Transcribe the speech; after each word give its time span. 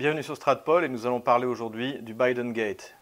Bienvenue 0.00 0.22
sur 0.22 0.34
Stratpol 0.34 0.82
et 0.82 0.88
nous 0.88 1.04
allons 1.04 1.20
parler 1.20 1.44
aujourd'hui 1.44 2.00
du 2.00 2.14
Biden 2.14 2.54
Gate. 2.54 2.96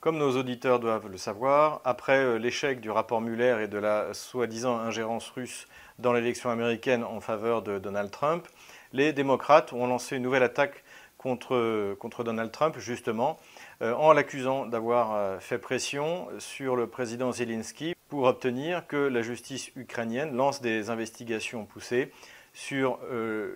Comme 0.00 0.16
nos 0.16 0.34
auditeurs 0.34 0.80
doivent 0.80 1.08
le 1.08 1.18
savoir, 1.18 1.82
après 1.84 2.16
euh, 2.16 2.38
l'échec 2.38 2.80
du 2.80 2.90
rapport 2.90 3.20
Mueller 3.20 3.64
et 3.64 3.68
de 3.68 3.76
la 3.76 4.14
soi-disant 4.14 4.78
ingérence 4.78 5.28
russe 5.28 5.66
dans 5.98 6.14
l'élection 6.14 6.48
américaine 6.48 7.04
en 7.04 7.20
faveur 7.20 7.60
de 7.60 7.78
Donald 7.78 8.10
Trump, 8.10 8.48
les 8.94 9.12
démocrates 9.12 9.74
ont 9.74 9.86
lancé 9.86 10.16
une 10.16 10.22
nouvelle 10.22 10.42
attaque 10.42 10.84
contre, 11.18 11.98
Donald 12.24 12.50
Trump, 12.50 12.76
justement, 12.78 13.38
euh, 13.82 13.92
en 13.92 14.14
l'accusant 14.14 14.64
d'avoir 14.64 15.12
euh, 15.14 15.38
fait 15.38 15.58
pression 15.58 16.28
sur 16.38 16.76
le 16.76 16.86
président 16.86 17.30
Zelensky 17.30 17.94
pour 18.08 18.22
obtenir 18.22 18.86
que 18.86 18.96
la 18.96 19.20
justice 19.20 19.70
ukrainienne 19.76 20.34
lance 20.34 20.62
des 20.62 20.88
investigations 20.88 21.66
poussées 21.66 22.10
sur 22.54 22.98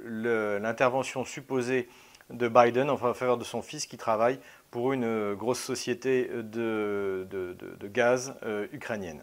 l'intervention 0.05 1.25
supposée 1.25 1.89
de 2.31 2.49
Biden 2.49 2.91
en 2.91 2.97
faveur 2.97 3.39
de 3.39 3.45
son 3.45 3.63
fils 3.63 3.87
qui 3.87 3.97
travaille 3.97 4.39
pour 4.75 4.93
une 4.93 5.05
euh, 5.05 5.37
grosse 5.37 5.61
société 5.61 6.29
de, 6.43 7.29
gaz 7.85 8.35
euh, 8.43 8.67
ukrainienne. 8.73 9.23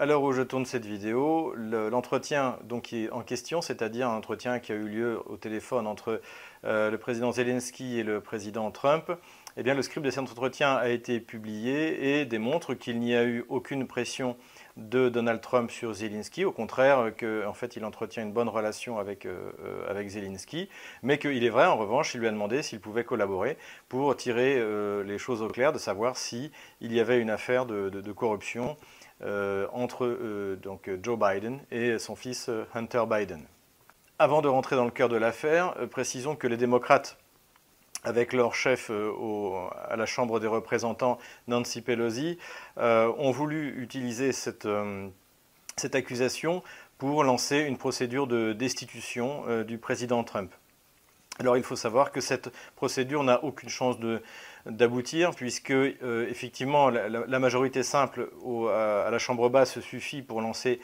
À 0.00 0.04
l'heure 0.04 0.20
où 0.24 0.32
je 0.32 0.42
tourne 0.42 0.66
cette 0.66 0.84
vidéo, 0.84 1.54
l'entretien 1.54 2.58
qui 2.82 3.04
est 3.04 3.10
en 3.10 3.22
question, 3.22 3.62
c'est-à-dire 3.62 4.08
un 4.08 4.16
entretien 4.16 4.58
qui 4.58 4.72
a 4.72 4.74
eu 4.74 4.88
lieu 4.88 5.20
au 5.26 5.36
téléphone 5.36 5.86
entre 5.86 6.20
euh, 6.64 6.90
le 6.90 6.98
président 6.98 7.30
Zelensky 7.30 8.00
et 8.00 8.02
le 8.02 8.20
président 8.20 8.72
Trump, 8.72 9.12
eh 9.56 9.62
bien, 9.62 9.74
le 9.74 9.82
script 9.82 10.04
de 10.04 10.10
cet 10.10 10.28
entretien 10.28 10.74
a 10.74 10.88
été 10.88 11.20
publié 11.20 12.18
et 12.18 12.24
démontre 12.24 12.74
qu'il 12.74 12.98
n'y 12.98 13.14
a 13.14 13.24
eu 13.24 13.44
aucune 13.48 13.86
pression 13.86 14.36
de 14.78 15.08
Donald 15.08 15.40
Trump 15.40 15.70
sur 15.70 15.92
Zelensky, 15.92 16.44
au 16.44 16.52
contraire 16.52 17.10
qu'en 17.18 17.48
en 17.48 17.52
fait 17.52 17.76
il 17.76 17.84
entretient 17.84 18.22
une 18.22 18.32
bonne 18.32 18.48
relation 18.48 18.98
avec, 18.98 19.26
euh, 19.26 19.50
euh, 19.64 19.90
avec 19.90 20.08
Zelensky, 20.08 20.68
mais 21.02 21.18
qu'il 21.18 21.44
est 21.44 21.50
vrai 21.50 21.66
en 21.66 21.76
revanche, 21.76 22.14
il 22.14 22.20
lui 22.20 22.28
a 22.28 22.30
demandé 22.30 22.62
s'il 22.62 22.80
pouvait 22.80 23.04
collaborer 23.04 23.58
pour 23.88 24.16
tirer 24.16 24.56
euh, 24.58 25.02
les 25.02 25.18
choses 25.18 25.42
au 25.42 25.48
clair, 25.48 25.72
de 25.72 25.78
savoir 25.78 26.16
s'il 26.16 26.50
y 26.80 27.00
avait 27.00 27.20
une 27.20 27.30
affaire 27.30 27.66
de, 27.66 28.12
corruption 28.12 28.76
entre 29.72 30.56
donc 30.62 30.90
Joe 31.02 31.18
Biden 31.18 31.60
et 31.70 31.98
son 31.98 32.16
fils 32.16 32.50
Hunter 32.74 33.04
Biden. 33.08 33.42
Avant 34.18 34.42
de 34.42 34.48
rentrer 34.48 34.76
dans 34.76 34.84
le 34.84 34.90
cœur 34.90 35.08
de 35.08 35.16
l'affaire, 35.16 35.74
précisons 35.90 36.36
que 36.36 36.46
les 36.46 36.56
démocrates 36.56 37.18
avec 38.04 38.32
leur 38.32 38.54
chef 38.54 38.90
euh, 38.90 39.68
à 39.88 39.96
la 39.96 40.06
Chambre 40.06 40.40
des 40.40 40.46
représentants, 40.46 41.18
Nancy 41.46 41.82
Pelosi, 41.82 42.38
euh, 42.78 43.12
ont 43.18 43.30
voulu 43.30 43.82
utiliser 43.82 44.30
euh, 44.66 45.08
cette, 45.76 45.94
accusation 45.94 46.62
pour 46.98 47.24
lancer 47.24 47.58
une 47.58 47.76
procédure 47.76 48.26
de 48.26 48.52
destitution 48.52 49.62
du 49.62 49.78
président 49.78 50.24
Trump. 50.24 50.52
Alors 51.38 51.56
il 51.56 51.62
faut 51.62 51.76
savoir 51.76 52.10
que 52.10 52.20
cette 52.20 52.50
procédure 52.74 53.22
n'a 53.22 53.44
aucune 53.44 53.68
chance 53.68 53.96
d'aboutir 54.66 55.30
puisque 55.36 55.70
effectivement 55.70 56.90
la, 56.90 57.38
majorité 57.38 57.84
simple 57.84 58.28
à 58.68 59.08
la 59.12 59.18
Chambre 59.20 59.48
basse 59.48 59.78
suffit 59.78 60.22
pour 60.22 60.40
lancer 60.40 60.80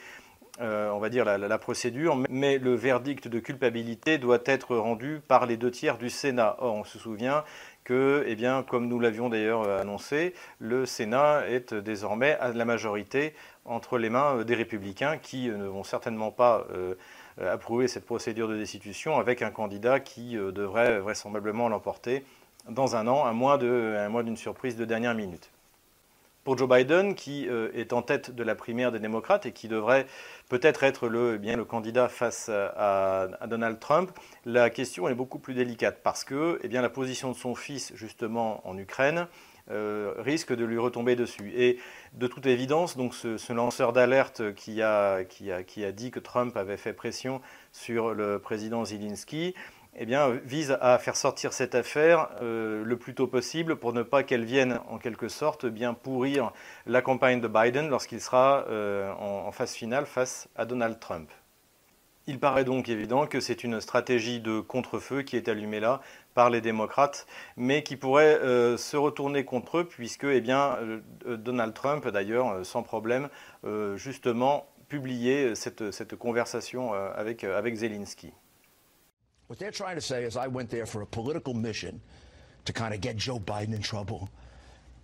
euh, 0.61 0.89
on 0.91 0.99
va 0.99 1.09
dire, 1.09 1.25
la, 1.25 1.57
procédure, 1.57 2.17
mais 2.29 2.57
le 2.57 2.75
verdict 2.75 3.27
de 3.27 3.39
culpabilité 3.39 4.17
doit 4.17 4.39
être 4.45 4.77
rendu 4.77 5.19
par 5.27 5.45
les 5.45 5.57
deux 5.57 5.71
tiers 5.71 5.97
du 5.97 6.09
Sénat. 6.09 6.55
Or, 6.59 6.75
on 6.75 6.83
se 6.85 6.97
souvient 6.97 7.43
que, 7.83 8.23
eh 8.25 8.35
bien, 8.35 8.63
comme 8.63 8.87
nous 8.87 8.99
l'avions 8.99 9.27
d'ailleurs 9.27 9.63
euh, 9.63 9.81
annoncé, 9.81 10.33
le 10.59 10.85
Sénat 10.85 11.47
est 11.49 11.73
désormais 11.73 12.37
à 12.39 12.53
la 12.53 12.63
majorité 12.63 13.33
entre 13.65 13.97
les 13.97 14.09
mains 14.09 14.37
euh, 14.37 14.43
des 14.45 14.55
républicains 14.55 15.17
qui 15.17 15.49
ne 15.49 15.65
vont 15.65 15.83
certainement 15.83 16.31
pas 16.31 16.65
approuver 17.37 17.89
cette 17.89 18.05
procédure 18.05 18.47
de 18.47 18.55
destitution 18.55 19.17
avec 19.17 19.41
un 19.41 19.51
candidat 19.51 19.99
qui 19.99 20.35
devrait 20.35 20.99
vraisemblablement 20.99 21.67
l'emporter 21.67 22.23
dans 22.69 22.95
un 22.95 23.07
an, 23.07 23.25
à 23.25 23.33
moins 23.33 23.57
d'une 23.57 24.37
surprise 24.37 24.77
de 24.77 24.85
dernière 24.85 25.15
minute 25.15 25.51
pour 26.45 26.57
Joe 26.57 26.69
Biden, 26.69 27.15
qui 27.15 27.49
euh, 27.49 27.69
est 27.73 27.91
en 27.91 28.03
tête 28.03 28.31
de 28.31 28.43
la 28.43 28.55
primaire 28.55 28.91
des 28.91 28.99
démocrates 28.99 29.47
et 29.47 29.51
qui 29.51 29.67
devrait 29.67 30.05
peut-être 30.47 30.83
être 30.83 31.09
le, 31.09 31.41
eh 31.43 31.65
candidat 31.65 32.07
face 32.07 32.49
à, 32.49 33.27
Donald 33.47 33.79
Trump, 33.79 34.11
la 34.45 34.69
question 34.69 35.09
est 35.09 35.15
beaucoup 35.15 35.39
plus 35.39 35.55
délicate 35.55 35.99
parce 36.03 36.23
que 36.23 36.59
eh 36.63 36.69
la 36.69 36.89
position 36.89 37.31
de 37.31 37.35
son 37.35 37.55
fils, 37.55 37.91
justement, 37.95 38.61
en 38.67 38.77
Ukraine, 38.77 39.27
euh, 39.71 40.13
risque 40.19 40.55
de 40.55 40.63
lui 40.63 40.77
retomber 40.77 41.15
dessus. 41.15 41.51
Et 41.55 41.79
de 42.13 42.27
toute 42.27 42.45
évidence, 42.45 42.95
donc 42.95 43.15
ce, 43.15 43.51
lanceur 43.51 43.91
d'alerte 43.91 44.53
qui 44.53 44.83
a, 44.83 45.23
qui, 45.23 45.51
a, 45.51 45.63
qui 45.63 45.83
a 45.83 45.91
dit 45.91 46.11
que 46.11 46.19
Trump 46.19 46.55
avait 46.55 46.77
fait 46.77 46.93
pression 46.93 47.41
sur 47.71 48.13
le 48.13 48.37
président 48.37 48.85
Zelensky, 48.85 49.55
eh 49.97 50.05
bien, 50.05 50.29
vise 50.43 50.77
à 50.81 50.97
faire 50.97 51.15
sortir 51.15 51.53
cette 51.53 51.73
affaire 51.73 52.29
euh, 52.41 52.83
le 52.83 52.97
plus 52.97 53.15
tôt 53.15 53.27
possible 53.27 53.77
pour 53.77 53.93
ne 53.93 54.03
pas 54.03 54.23
qu'elle 54.23 54.43
vienne 54.43 54.79
en 54.89 54.97
quelque 54.97 55.29
sorte 55.29 55.65
bien 55.65 55.93
pourrir 55.93 56.51
la 56.85 57.01
campagne 57.01 57.39
de 57.39 57.47
Biden 57.47 57.89
lorsqu'il 57.89 58.19
sera 58.19 58.65
euh, 58.67 59.11
en, 59.13 59.51
phase 59.53 59.73
finale 59.73 60.05
face 60.05 60.49
à 60.57 60.65
Donald 60.65 60.99
Trump. 60.99 61.31
Il 62.27 62.39
paraît 62.39 62.65
donc 62.65 62.89
évident 62.89 63.25
que 63.25 63.39
c'est 63.39 63.63
une 63.63 63.79
stratégie 63.79 64.41
de 64.41 64.59
contre-feu 64.59 65.21
qui 65.21 65.37
est 65.37 65.47
allumée 65.47 65.79
là 65.79 66.01
par 66.33 66.49
les 66.49 66.59
démocrates, 66.59 67.25
mais 67.55 67.81
qui 67.81 67.95
pourrait 67.95 68.39
euh, 68.41 68.75
se 68.75 68.97
retourner 68.97 69.45
contre 69.45 69.77
eux, 69.77 69.83
puisque 69.85 70.25
eh 70.25 70.41
Donald 71.25 71.73
Trump, 71.73 72.05
d'ailleurs, 72.07 72.65
sans 72.65 72.83
problème, 72.83 73.29
justement, 73.95 74.67
publié 74.89 75.55
cette, 75.55 75.91
cette 75.91 76.15
conversation 76.15 76.93
avec, 76.93 77.43
avec 77.43 77.75
Zelensky. 77.75 78.33
What 79.47 79.59
they're 79.59 79.71
trying 79.71 79.95
to 79.95 80.01
say 80.01 80.23
is 80.23 80.37
I 80.37 80.47
went 80.47 80.69
there 80.69 80.85
for 80.85 81.01
a 81.01 81.05
political 81.05 81.53
mission 81.53 82.01
to 82.65 82.73
kind 82.73 82.93
of 82.93 83.01
get 83.01 83.15
Joe 83.15 83.39
Biden 83.39 83.75
in 83.75 83.81
trouble. 83.81 84.29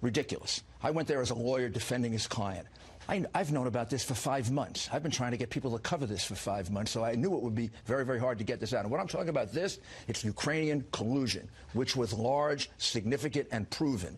Ridiculous. 0.02 0.64
I 0.82 0.90
went 0.90 1.08
there 1.08 1.22
as 1.22 1.30
a 1.30 1.36
lawyer 1.36 1.70
defending 1.70 2.12
his 2.12 2.26
client. 2.26 2.66
I, 3.08 3.26
have 3.36 3.52
known 3.52 3.68
about 3.68 3.90
this 3.90 4.04
for 4.04 4.14
five 4.14 4.52
months. 4.52 4.90
I've 4.92 5.04
been 5.04 5.12
trying 5.12 5.32
to 5.32 5.38
get 5.38 5.50
people 5.50 5.72
to 5.72 5.80
cover 5.80 6.06
this 6.06 6.24
for 6.24 6.36
five 6.36 6.72
months, 6.72 6.92
so 6.92 7.04
I 7.04 7.14
knew 7.16 7.36
it 7.36 7.42
would 7.42 7.56
be 7.56 7.70
very, 7.86 8.06
very 8.06 8.20
hard 8.20 8.38
to 8.38 8.44
get 8.44 8.60
this 8.60 8.74
out. 8.74 8.84
And 8.84 8.92
what 8.92 9.00
I'm 9.00 9.08
talking 9.08 9.30
about 9.30 9.52
this, 9.52 9.80
it's 10.08 10.24
Ukrainian 10.24 10.86
collusion, 10.92 11.50
which 11.74 11.96
was 11.96 12.14
large, 12.14 12.70
significant, 12.78 13.48
and 13.52 13.70
proven 13.70 14.18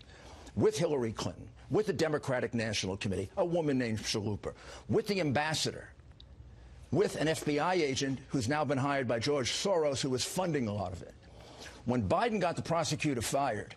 with 0.56 0.78
Hillary 0.78 1.12
Clinton, 1.12 1.50
with 1.70 1.88
the 1.88 1.94
Democratic 1.94 2.54
National 2.54 2.96
Committee, 2.96 3.30
a 3.38 3.46
woman 3.46 3.78
named 3.78 4.00
Shaluper, 4.00 4.54
with 4.90 5.08
the 5.08 5.20
ambassador, 5.20 5.90
with 6.94 7.16
an 7.16 7.28
FBI 7.28 7.74
agent 7.74 8.20
who's 8.28 8.48
now 8.48 8.64
been 8.64 8.78
hired 8.78 9.08
by 9.08 9.18
George 9.18 9.52
Soros, 9.52 10.00
who 10.00 10.12
was 10.12 10.24
funding 10.24 10.68
a 10.68 10.74
lot 10.74 10.94
of 10.94 11.02
it. 11.02 11.14
When 11.86 12.08
Biden 12.08 12.40
got 12.40 12.56
the 12.56 12.62
prosecutor 12.62 13.22
fired, 13.22 13.74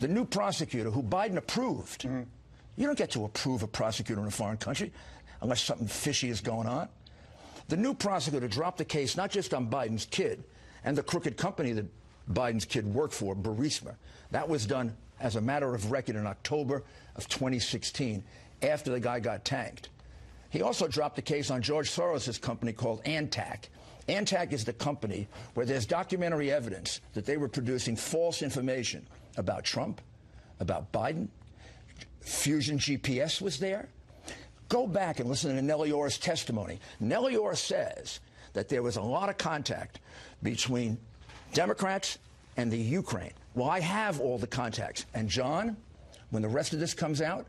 the 0.00 0.08
new 0.08 0.24
prosecutor, 0.24 0.90
who 0.90 1.02
Biden 1.02 1.36
approved, 1.36 2.02
mm-hmm. 2.02 2.22
you 2.76 2.86
don't 2.86 2.96
get 2.96 3.10
to 3.10 3.26
approve 3.26 3.62
a 3.62 3.66
prosecutor 3.66 4.20
in 4.22 4.26
a 4.26 4.30
foreign 4.30 4.56
country 4.56 4.92
unless 5.42 5.62
something 5.62 5.86
fishy 5.86 6.30
is 6.30 6.40
going 6.40 6.66
on. 6.66 6.88
The 7.68 7.76
new 7.76 7.92
prosecutor 7.92 8.48
dropped 8.48 8.78
the 8.78 8.84
case 8.84 9.14
not 9.14 9.30
just 9.30 9.52
on 9.52 9.68
Biden's 9.68 10.06
kid 10.06 10.42
and 10.84 10.96
the 10.96 11.02
crooked 11.02 11.36
company 11.36 11.72
that 11.72 11.86
Biden's 12.32 12.64
kid 12.64 12.86
worked 12.86 13.14
for, 13.14 13.36
Burisma. 13.36 13.94
That 14.30 14.48
was 14.48 14.64
done 14.64 14.96
as 15.20 15.36
a 15.36 15.40
matter 15.40 15.74
of 15.74 15.90
record 15.90 16.16
in 16.16 16.26
October 16.26 16.82
of 17.16 17.28
2016 17.28 18.24
after 18.62 18.90
the 18.90 19.00
guy 19.00 19.20
got 19.20 19.44
tanked. 19.44 19.90
He 20.54 20.62
also 20.62 20.86
dropped 20.86 21.18
a 21.18 21.22
case 21.22 21.50
on 21.50 21.62
George 21.62 21.90
Soros' 21.90 22.40
company 22.40 22.72
called 22.72 23.02
Antac. 23.02 23.64
Antac 24.08 24.52
is 24.52 24.64
the 24.64 24.72
company 24.72 25.26
where 25.54 25.66
there's 25.66 25.84
documentary 25.84 26.52
evidence 26.52 27.00
that 27.14 27.26
they 27.26 27.36
were 27.36 27.48
producing 27.48 27.96
false 27.96 28.40
information 28.40 29.04
about 29.36 29.64
Trump, 29.64 30.00
about 30.60 30.92
Biden. 30.92 31.26
Fusion 32.20 32.78
GPS 32.78 33.42
was 33.42 33.58
there. 33.58 33.88
Go 34.68 34.86
back 34.86 35.18
and 35.18 35.28
listen 35.28 35.56
to 35.56 35.60
Nellie 35.60 35.90
Orr's 35.90 36.18
testimony. 36.18 36.78
Nellie 37.00 37.34
Orr 37.34 37.56
says 37.56 38.20
that 38.52 38.68
there 38.68 38.84
was 38.84 38.94
a 38.94 39.02
lot 39.02 39.28
of 39.28 39.36
contact 39.36 39.98
between 40.44 40.98
Democrats 41.52 42.18
and 42.56 42.70
the 42.70 42.78
Ukraine. 42.78 43.32
Well, 43.56 43.68
I 43.68 43.80
have 43.80 44.20
all 44.20 44.38
the 44.38 44.46
contacts. 44.46 45.04
And 45.14 45.28
John, 45.28 45.76
when 46.30 46.42
the 46.42 46.48
rest 46.48 46.72
of 46.72 46.78
this 46.78 46.94
comes 46.94 47.20
out, 47.20 47.44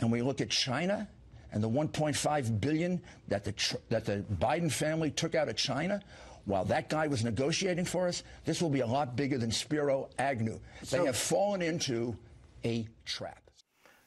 and 0.00 0.10
we 0.10 0.22
look 0.22 0.40
at 0.40 0.48
China 0.48 1.08
and 1.56 1.64
the 1.64 1.70
1.5 1.70 2.60
billion 2.60 3.00
that 3.28 3.42
the 3.42 3.54
that 3.88 4.04
the 4.04 4.22
Biden 4.38 4.70
family 4.70 5.10
took 5.10 5.34
out 5.34 5.48
of 5.48 5.56
China 5.56 6.02
while 6.44 6.66
that 6.66 6.90
guy 6.90 7.08
was 7.08 7.24
negotiating 7.24 7.86
for 7.86 8.06
us, 8.06 8.22
this 8.44 8.60
will 8.60 8.70
be 8.70 8.80
a 8.80 8.86
lot 8.86 9.16
bigger 9.16 9.38
than 9.38 9.50
Spiro 9.50 10.10
Agnew. 10.18 10.60
They 10.90 11.04
have 11.06 11.16
fallen 11.16 11.62
into 11.62 12.14
a 12.62 12.86
trap. 13.06 13.50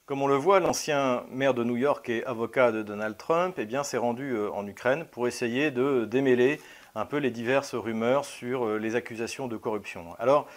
Comme 0.06 0.22
on 0.22 0.28
le 0.28 0.38
voit, 0.38 0.60
l'ancien 0.60 1.26
maire 1.32 1.56
de 1.56 1.64
New 1.64 1.76
York 1.76 2.08
et 2.08 2.24
avocat 2.26 2.72
de 2.72 2.84
Donald 2.84 3.18
Trump 3.18 3.56
eh 3.58 3.66
bien, 3.66 3.84
s'est 3.84 3.98
rendu 3.98 4.32
euh, 4.32 4.52
en 4.52 4.66
Ukraine 4.68 5.06
pour 5.06 5.28
essayer 5.28 5.72
de 5.72 6.06
démêler 6.06 6.62
un 6.96 7.06
peu 7.06 7.18
les 7.18 7.32
diverses 7.32 7.74
rumeurs 7.74 8.26
sur 8.26 8.78
les 8.78 8.96
accusations 8.96 9.48
de 9.48 9.58
corruption. 9.58 10.16
Alors, 10.18 10.48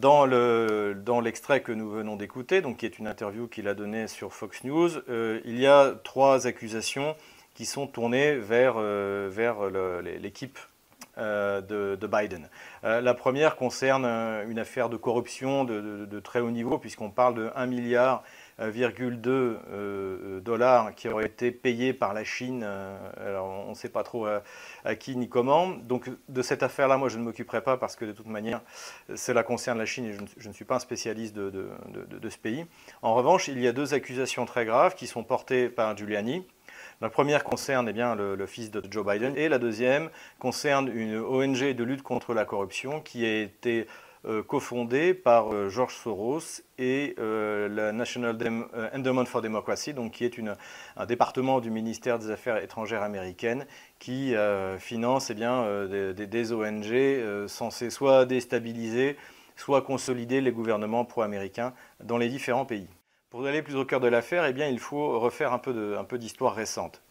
dans 0.00 1.20
l'extrait 1.20 1.60
que 1.60 1.72
nous 1.72 1.90
venons 1.90 2.16
d'écouter, 2.16 2.62
qui 2.78 2.86
est 2.86 2.98
une 2.98 3.06
interview 3.06 3.48
qu'il 3.48 3.68
a 3.68 3.74
donnée 3.74 4.08
sur 4.08 4.32
Fox 4.32 4.64
News, 4.64 4.90
il 5.08 5.58
y 5.58 5.66
a 5.66 5.94
trois 6.04 6.46
accusations 6.46 7.16
qui 7.54 7.66
sont 7.66 7.86
tournées 7.86 8.34
vers, 8.34 8.78
vers 8.78 9.70
l'équipe 10.02 10.58
euh, 11.16 11.60
de, 11.60 12.06
Biden. 12.08 12.48
Euh, 12.82 13.00
la 13.00 13.14
première 13.14 13.54
concerne 13.54 14.04
une 14.04 14.58
affaire 14.58 14.88
de 14.88 14.96
corruption 14.96 15.64
de, 15.64 16.20
très 16.20 16.40
haut 16.40 16.50
niveau, 16.50 16.78
puisqu'on 16.78 17.10
parle 17.10 17.34
de 17.34 17.50
1 17.54 17.66
milliard. 17.66 18.24
Euh, 18.60 20.40
dollars 20.40 20.94
qui 20.94 21.08
auraient 21.08 21.26
été 21.26 21.50
payés 21.50 21.92
par 21.92 22.14
la 22.14 22.24
Chine. 22.24 22.64
alors 23.16 23.46
on 23.66 23.70
ne 23.70 23.74
sait 23.74 23.88
pas 23.88 24.02
trop 24.02 24.26
à, 24.26 24.94
qui 24.94 25.16
ni 25.16 25.28
comment. 25.28 25.68
Donc 25.68 26.10
de 26.28 26.42
cette 26.42 26.62
affaire-là, 26.62 26.96
moi 26.96 27.08
je 27.08 27.18
ne 27.18 27.24
m'occuperai 27.24 27.62
pas 27.62 27.76
parce 27.76 27.96
que 27.96 28.04
de 28.04 28.12
toute 28.12 28.26
manière, 28.26 28.60
cela 29.14 29.42
concerne 29.42 29.78
la 29.78 29.86
Chine 29.86 30.06
et 30.06 30.12
je 30.36 30.48
ne, 30.48 30.54
suis 30.54 30.64
pas 30.64 30.76
un 30.76 30.80
spécialiste 30.80 31.34
de, 31.34 31.70
ce 32.28 32.38
pays. 32.38 32.66
En 33.02 33.14
revanche, 33.14 33.48
il 33.48 33.60
y 33.60 33.66
a 33.66 33.72
deux 33.72 33.94
accusations 33.94 34.44
très 34.44 34.64
graves 34.64 34.94
qui 34.94 35.06
sont 35.06 35.24
portées 35.24 35.68
par 35.68 35.96
Giuliani. 35.96 36.44
La 37.00 37.10
première 37.10 37.44
concerne 37.44 37.88
eh 37.88 37.92
bien, 37.92 38.14
le, 38.14 38.46
fils 38.46 38.70
de 38.70 38.82
Joe 38.90 39.04
Biden 39.04 39.36
et 39.36 39.48
la 39.48 39.58
deuxième 39.58 40.10
concerne 40.38 40.88
une 40.88 41.18
ONG 41.18 41.74
de 41.74 41.84
lutte 41.84 42.02
contre 42.02 42.34
la 42.34 42.44
corruption 42.44 43.00
qui 43.00 43.24
a 43.24 43.40
été 43.42 43.80
euh, 43.80 43.84
cofondée 44.42 45.14
par 45.14 45.52
euh, 45.52 45.68
George 45.68 45.94
Soros 45.94 46.62
et 46.78 47.14
euh, 47.18 47.68
la 47.68 47.92
National 47.92 48.36
Endowment 48.94 49.26
for 49.26 49.42
Democracy, 49.42 49.94
qui 50.12 50.24
est 50.24 50.38
un 50.96 51.06
département 51.06 51.60
du 51.60 51.70
ministère 51.70 52.18
des 52.18 52.30
Affaires 52.30 52.62
étrangères 52.62 53.02
américaines 53.02 53.66
qui 53.98 54.34
finance 54.78 55.30
eh 55.30 56.26
des, 56.26 56.52
ONG 56.52 57.48
censées 57.48 57.90
soit 57.90 58.24
déstabiliser, 58.26 59.16
soit 59.56 59.82
consolider 59.82 60.40
les 60.40 60.52
gouvernements 60.52 61.04
pro-américains 61.04 61.72
dans 62.02 62.18
les 62.18 62.28
différents 62.28 62.66
pays. 62.66 62.88
Pour 63.30 63.46
aller 63.46 63.62
plus 63.62 63.76
au 63.76 63.84
cœur 63.84 64.00
de 64.00 64.08
l'affaire, 64.08 64.44
eh 64.44 64.70
il 64.70 64.78
faut 64.78 65.18
refaire 65.20 65.52
un 65.52 65.58
peu 65.58 66.18
d'histoire 66.18 66.54
récente. 66.54 67.03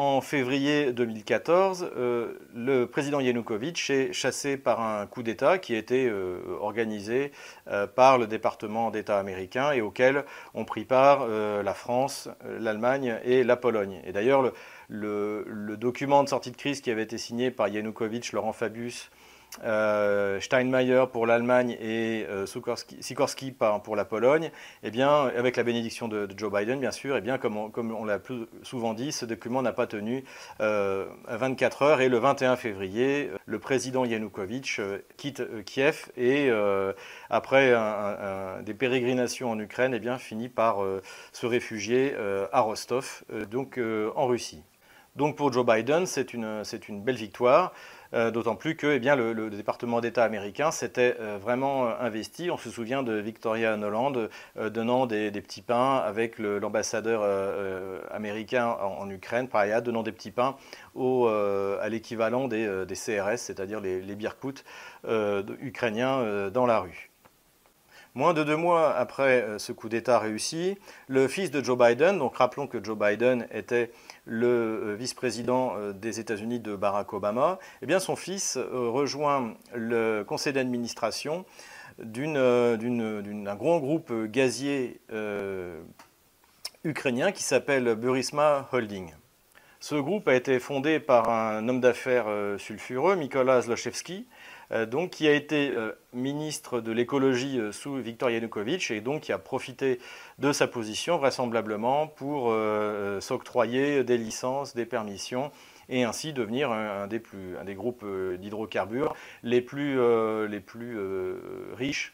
En 0.00 0.20
février 0.20 0.92
2014, 0.92 1.90
euh, 1.96 2.34
le 2.54 2.86
président 2.86 3.18
Yanukovych 3.18 3.90
est 3.90 4.12
chassé 4.12 4.56
par 4.56 4.80
un 4.80 5.04
coup 5.08 5.24
d'État 5.24 5.58
qui 5.58 5.74
été 5.74 6.08
euh, 6.08 6.38
organisé 6.60 7.32
euh, 7.66 7.88
par 7.88 8.16
le 8.16 8.28
département 8.28 8.92
d'État 8.92 9.18
américain 9.18 9.72
et 9.72 9.80
auquel 9.80 10.24
ont 10.54 10.64
pris 10.64 10.84
part 10.84 11.26
la 11.26 11.74
France, 11.74 12.28
l'Allemagne 12.60 13.18
et 13.24 13.42
la 13.42 13.56
Pologne. 13.56 14.00
Et 14.06 14.12
d'ailleurs, 14.12 14.52
le, 14.88 15.76
document 15.76 16.22
de 16.22 16.28
sortie 16.28 16.52
de 16.52 16.56
crise 16.56 16.80
qui 16.80 16.92
avait 16.92 17.02
été 17.02 17.18
signé 17.18 17.50
par 17.50 17.66
Yanukovych, 17.66 18.30
Laurent 18.32 18.52
Fabius, 18.52 19.10
Steinmeier 20.40 21.04
pour 21.12 21.26
l'Allemagne 21.26 21.76
et 21.80 22.26
euh, 22.28 22.46
Sikorski 22.46 23.52
pour 23.52 23.96
la 23.96 24.04
Pologne, 24.04 24.50
eh 24.82 24.90
bien, 24.90 25.26
avec 25.36 25.56
la 25.56 25.62
bénédiction 25.62 26.08
de, 26.08 26.28
Joe 26.36 26.52
Biden, 26.52 26.80
bien 26.80 26.90
sûr, 26.90 27.16
eh 27.16 27.20
bien, 27.20 27.38
comme 27.38 27.56
on, 27.56 28.04
l'a 28.04 28.18
plus 28.18 28.46
souvent 28.62 28.94
dit, 28.94 29.12
ce 29.12 29.24
document 29.24 29.62
n'a 29.62 29.72
pas 29.72 29.86
tenu 29.86 30.24
euh, 30.60 31.06
24 31.28 31.82
heures 31.82 32.00
et 32.00 32.08
le 32.08 32.18
21 32.18 32.56
février, 32.56 33.30
le 33.46 33.58
président 33.58 34.04
Yanukovych 34.04 34.78
euh, 34.78 34.98
quitte 35.16 35.42
Kiev 35.64 36.10
et 36.16 36.50
après 37.30 37.74
des 38.62 38.74
pérégrinations 38.74 39.50
en 39.50 39.58
Ukraine, 39.58 39.94
eh 39.94 39.98
bien, 39.98 40.18
finit 40.18 40.48
par 40.48 40.78
se 41.32 41.46
réfugier 41.46 42.14
à 42.52 42.60
Rostov, 42.60 43.22
donc 43.50 43.80
en 44.14 44.26
Russie. 44.26 44.62
Donc 45.16 45.36
pour 45.36 45.52
Joe 45.52 45.66
Biden, 45.66 46.06
c'est 46.06 46.32
une 46.32 47.02
belle 47.02 47.16
victoire. 47.16 47.72
Euh, 48.14 48.30
d'autant 48.30 48.56
plus 48.56 48.74
que 48.74 48.86
eh 48.86 49.16
le, 49.16 49.50
département 49.50 50.00
d'État 50.00 50.24
américain 50.24 50.70
s'était 50.70 51.16
euh, 51.20 51.38
vraiment 51.38 51.86
euh, 51.86 51.92
investi. 52.00 52.50
On 52.50 52.56
se 52.56 52.70
souvient 52.70 53.02
de 53.02 53.12
Victoria 53.12 53.76
Noland 53.76 54.12
donnant 54.56 55.06
des, 55.06 55.30
petits 55.30 55.62
pains 55.62 55.96
avec 55.96 56.38
l'ambassadeur 56.38 57.22
américain 58.10 58.76
en, 58.80 59.08
Ukraine, 59.10 59.48
Praya, 59.48 59.80
donnant 59.80 60.02
des 60.02 60.12
petits 60.12 60.30
pains 60.30 60.56
à 60.96 61.88
l'équivalent 61.88 62.48
des, 62.48 62.84
CRS, 62.88 63.36
c'est-à-dire 63.38 63.80
les, 63.80 64.00
les 64.00 64.14
birkouts 64.14 64.62
ukrainiens 65.60 66.50
dans 66.50 66.66
la 66.66 66.80
rue. 66.80 67.10
Moins 68.18 68.34
de 68.34 68.42
deux 68.42 68.56
mois 68.56 68.92
après 68.96 69.46
ce 69.58 69.70
coup 69.70 69.88
d'État 69.88 70.18
réussi, 70.18 70.76
le 71.06 71.28
fils 71.28 71.52
de 71.52 71.62
Joe 71.62 71.78
Biden, 71.78 72.18
donc 72.18 72.36
rappelons 72.36 72.66
que 72.66 72.82
Joe 72.82 72.98
Biden 72.98 73.46
était 73.52 73.92
le 74.24 74.48
euh, 74.48 74.96
vice-président 74.98 75.74
euh, 75.76 75.92
des 75.92 76.18
États-Unis 76.18 76.58
de 76.58 76.74
Barack 76.74 77.12
Obama, 77.12 77.60
eh 77.80 77.86
bien 77.86 78.00
son 78.00 78.16
fils 78.16 78.56
euh, 78.56 78.88
rejoint 78.90 79.54
le 79.72 80.24
conseil 80.24 80.52
d'administration 80.52 81.44
d'un 82.00 83.54
grand 83.54 83.78
groupe 83.78 84.12
gazier 84.24 85.00
ukrainien 86.82 87.30
qui 87.30 87.44
s'appelle 87.44 87.94
Burisma 87.94 88.68
Holding. 88.72 89.14
Ce 89.78 89.94
groupe 89.94 90.26
a 90.26 90.34
été 90.34 90.58
fondé 90.58 90.98
par 90.98 91.28
un 91.30 91.68
homme 91.68 91.80
d'affaires 91.80 92.26
sulfureux, 92.58 93.14
Mikola 93.14 93.60
Zlochevsky, 93.60 94.26
euh, 94.26 94.37
donc, 94.70 95.10
qui 95.10 95.26
a 95.26 95.32
été 95.32 95.70
euh, 95.70 95.92
ministre 96.12 96.80
de 96.80 96.92
l'écologie 96.92 97.58
euh, 97.58 97.72
sous 97.72 97.96
Viktor 97.96 98.30
Yanukovych 98.30 98.90
et 98.90 99.00
donc 99.00 99.22
qui 99.22 99.32
a 99.32 99.38
profité 99.38 99.98
de 100.38 100.52
sa 100.52 100.66
position 100.66 101.16
vraisemblablement 101.16 102.06
pour 102.06 102.54
s'octroyer 103.20 104.04
des 104.04 104.18
licences, 104.18 104.74
des 104.74 104.86
permissions 104.86 105.50
et 105.88 106.04
ainsi 106.04 106.32
devenir 106.32 106.70
un, 106.70 107.06
des, 107.06 107.18
plus, 107.18 107.56
un 107.56 107.64
des, 107.64 107.74
groupes 107.74 108.04
d'hydrocarbures 108.38 109.14
les 109.42 109.60
plus, 109.60 109.98
les 110.46 110.60
plus 110.60 110.98
riches 111.74 112.12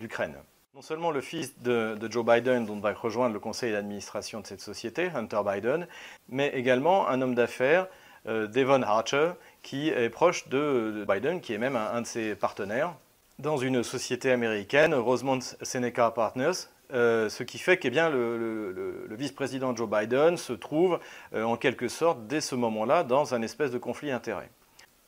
d'Ukraine. 0.00 0.34
Non 0.74 0.82
seulement 0.82 1.10
le 1.10 1.20
fils 1.20 1.60
de, 1.60 1.96
Joe 2.10 2.24
Biden, 2.24 2.66
dont 2.66 2.80
va 2.80 2.92
rejoindre 2.92 3.34
le 3.34 3.40
conseil 3.40 3.72
d'administration 3.72 4.40
de 4.40 4.46
cette 4.46 4.60
société, 4.60 5.10
Hunter 5.14 5.40
Biden, 5.46 5.86
mais 6.28 6.48
également 6.48 7.08
un 7.08 7.22
homme 7.22 7.34
d'affaires, 7.34 7.86
Devon 8.26 8.82
Archer, 8.82 9.32
qui 9.66 9.88
est 9.88 10.10
proche 10.10 10.48
de 10.48 11.04
Biden, 11.08 11.40
qui 11.40 11.52
est 11.52 11.58
même 11.58 11.74
un, 11.74 12.00
de 12.00 12.06
ses 12.06 12.36
partenaires, 12.36 12.94
dans 13.40 13.56
une 13.56 13.82
société 13.82 14.30
américaine, 14.30 14.94
Rosemont 14.94 15.40
Seneca 15.40 16.12
Partners, 16.12 16.68
euh, 16.92 17.28
ce 17.28 17.42
qui 17.42 17.58
fait 17.58 17.76
que 17.76 17.88
eh 17.88 17.90
le, 17.90 19.08
vice-président 19.10 19.74
Joe 19.74 19.90
Biden 19.90 20.36
se 20.36 20.52
trouve 20.52 21.00
euh, 21.34 21.42
en 21.42 21.56
quelque 21.56 21.88
sorte 21.88 22.28
dès 22.28 22.40
ce 22.40 22.54
moment-là 22.54 23.02
dans 23.02 23.34
un 23.34 23.42
espèce 23.42 23.72
de 23.72 23.78
conflit 23.78 24.10
d'intérêts. 24.10 24.50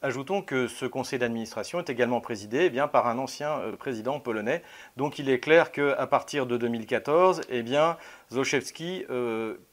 Ajoutons 0.02 0.42
que 0.42 0.66
ce 0.66 0.86
conseil 0.86 1.20
d'administration 1.20 1.78
est 1.78 1.88
également 1.88 2.20
présidé 2.20 2.62
eh 2.62 2.70
bien, 2.70 2.88
par 2.88 3.06
un 3.06 3.18
ancien 3.18 3.60
euh, 3.60 3.76
président 3.76 4.18
polonais. 4.18 4.64
Donc 4.96 5.20
il 5.20 5.30
est 5.30 5.38
clair 5.38 5.70
qu'à 5.70 6.06
partir 6.08 6.46
de 6.46 6.56
2014, 6.56 7.42
eh 7.48 7.64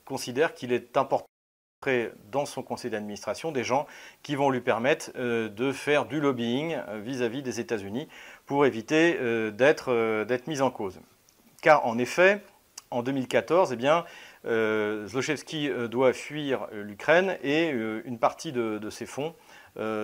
considère 0.05 0.53
qu'il 0.53 0.71
est 0.73 0.95
important 0.95 1.25
dans 2.31 2.45
son 2.45 2.63
conseil 2.63 2.91
d'administration 2.91 3.51
des 3.51 3.63
gens 3.63 3.87
qui 4.23 4.35
vont 4.35 4.49
lui 4.49 4.61
permettre 4.61 5.11
euh, 5.15 5.49
de 5.49 5.71
faire 5.71 6.05
du 6.05 6.19
lobbying 6.19 6.77
euh, 6.87 6.99
vis-à-vis 7.03 7.41
des 7.41 7.59
États-Unis 7.59 8.07
pour 8.45 8.65
éviter 8.65 9.17
euh, 9.19 9.51
d'être 9.51 10.47
mis 10.47 10.61
en 10.61 10.71
cause. 10.71 10.99
Car 11.61 11.85
en 11.85 11.97
effet, 11.97 12.41
en 12.91 13.01
2014, 13.01 13.71
eh 13.73 13.75
bien, 13.75 14.05
doit 14.43 16.13
fuir 16.13 16.67
l'Ukraine 16.71 17.37
et 17.41 17.69
une 17.69 18.19
partie 18.19 18.51
de 18.51 18.89
ses 18.91 19.07
fonds 19.07 19.33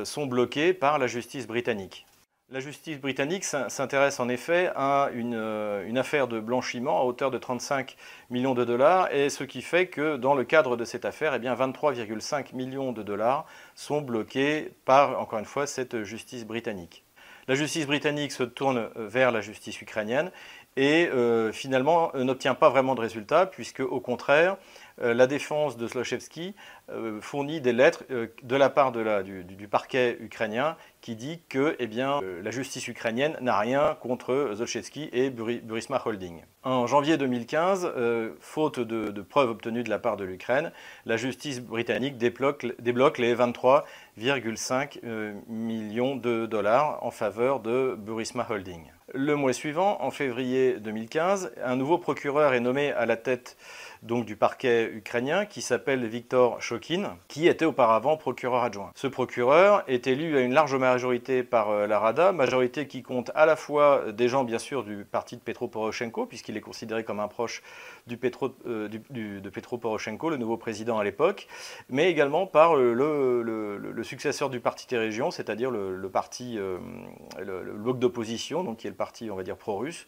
sont 0.03 0.25
bloqués 0.25 0.73
par 0.73 0.97
la 0.97 1.05
justice 1.05 1.45
britannique. 1.45 2.07
La 2.51 2.59
justice 2.59 2.99
britannique 2.99 3.45
s'intéresse 3.45 4.19
en 4.19 4.27
effet 4.27 4.71
à 4.75 5.07
euh, 5.13 5.87
une, 5.87 5.97
affaire 5.97 6.27
de 6.27 6.41
blanchiment 6.41 6.99
à 6.99 7.05
hauteur 7.05 7.31
de 7.31 7.37
35 7.37 7.95
millions 8.29 8.53
de 8.53 8.65
dollars, 8.65 9.09
et 9.13 9.29
ce 9.29 9.45
qui 9.45 9.61
fait 9.61 9.87
que 9.87 10.17
dans 10.17 10.35
le 10.35 10.43
cadre 10.43 10.75
de 10.75 10.83
cette 10.83 11.05
affaire, 11.05 11.33
eh 11.33 11.39
23,5 11.39 12.53
millions 12.53 12.91
de 12.91 13.03
dollars 13.03 13.45
sont 13.73 14.01
bloqués 14.01 14.73
par, 14.83 15.17
encore 15.21 15.39
une 15.39 15.45
fois, 15.45 15.65
cette 15.65 16.03
justice 16.03 16.45
britannique. 16.45 17.05
La 17.47 17.55
justice 17.55 17.87
britannique 17.87 18.33
se 18.33 18.43
tourne 18.43 18.89
vers 18.97 19.31
la 19.31 19.39
justice 19.39 19.81
ukrainienne 19.81 20.29
et 20.75 21.07
euh, 21.07 21.53
finalement 21.53 22.11
n'obtient 22.15 22.53
pas 22.53 22.69
vraiment 22.69 22.95
de 22.95 23.01
résultat, 23.01 23.45
puisque 23.45 23.79
au 23.79 24.01
contraire, 24.01 24.53
euh, 24.53 24.57
la 24.97 25.27
défense 25.27 25.77
de 25.77 25.87
Zlochevski 25.87 26.55
euh, 26.89 27.21
fournit 27.21 27.61
des 27.61 27.73
lettres 27.73 28.03
euh, 28.11 28.27
de 28.43 28.55
la 28.55 28.69
part 28.69 28.91
du, 28.91 29.67
parquet 29.69 30.17
ukrainien 30.19 30.75
qui 30.99 31.15
dit 31.15 31.41
que 31.49 31.75
eh 31.79 31.87
bien, 31.87 32.19
la 32.43 32.51
justice 32.51 32.87
ukrainienne 32.87 33.35
n'a 33.41 33.57
rien 33.57 33.97
contre 34.01 34.51
Zlochevski 34.53 35.09
et 35.13 35.29
Burisma 35.31 36.01
Holding. 36.05 36.43
En 36.63 36.85
janvier 36.85 37.17
2015, 37.17 37.91
faute 38.39 38.79
de, 38.79 39.21
preuves 39.21 39.49
obtenues 39.49 39.83
de 39.83 39.89
la 39.89 39.97
part 39.97 40.15
de 40.15 40.25
l'Ukraine, 40.25 40.71
la 41.07 41.17
justice 41.17 41.59
britannique 41.59 42.17
débloque, 42.17 42.67
débloque 42.79 43.17
les 43.17 43.33
23,5 43.33 44.99
millions 45.47 46.15
de 46.15 46.45
dollars 46.45 46.99
en 47.01 47.09
faveur 47.09 47.61
de 47.61 47.95
Burisma 47.97 48.45
Holding. 48.47 48.91
Le 49.13 49.35
mois 49.35 49.51
suivant, 49.51 50.01
en 50.01 50.09
février 50.09 50.79
2015, 50.79 51.51
un 51.63 51.75
nouveau 51.75 51.97
procureur 51.97 52.53
est 52.53 52.61
nommé 52.61 52.91
à 52.93 53.05
la 53.05 53.17
tête 53.17 53.57
donc 54.01 54.25
du 54.25 54.35
parquet 54.35 54.91
ukrainien 54.91 55.45
qui 55.45 55.61
s'appelle 55.61 56.05
Viktor 56.07 56.61
Shokin, 56.61 57.17
qui 57.27 57.47
était 57.47 57.65
auparavant 57.65 58.17
procureur 58.17 58.63
adjoint. 58.63 58.91
Ce 58.95 59.05
procureur 59.07 59.83
est 59.87 60.07
élu 60.07 60.37
à 60.37 60.41
une 60.41 60.53
large 60.53 60.75
majorité 60.75 61.43
par 61.43 61.87
la 61.87 61.99
Rada, 61.99 62.31
majorité 62.31 62.87
qui 62.87 63.03
compte 63.03 63.31
à 63.35 63.45
la 63.45 63.55
fois 63.55 64.11
des 64.11 64.27
gens 64.27 64.43
bien 64.43 64.57
sûr 64.57 64.83
du 64.83 65.05
parti 65.05 65.35
de 65.35 65.41
Petro 65.41 65.67
Poroshenko, 65.67 66.25
puisqu'il 66.25 66.57
est 66.57 66.61
considéré 66.61 67.03
comme 67.03 67.19
un 67.19 67.27
proche 67.27 67.61
du 68.07 68.17
Petro, 68.17 68.49
de 68.65 69.49
Petro 69.49 69.77
Poroshenko, 69.77 70.31
le 70.31 70.37
nouveau 70.37 70.57
président 70.57 70.97
à 70.97 71.03
l'époque, 71.03 71.47
mais 71.89 72.09
également 72.09 72.47
par 72.47 72.75
le, 72.75 74.01
successeur 74.03 74.49
du 74.49 74.59
parti 74.59 74.87
des 74.87 74.97
régions, 74.97 75.29
c'est-à-dire 75.29 75.69
le, 75.69 76.09
parti, 76.09 76.55
le, 76.55 77.73
bloc 77.75 77.99
d'opposition, 77.99 78.63
donc 78.63 78.77
qui 78.77 78.87
est 78.87 78.89
le 78.89 78.95
parti, 78.95 79.29
on 79.29 79.35
va 79.35 79.43
dire, 79.43 79.57
pro-russe, 79.57 80.07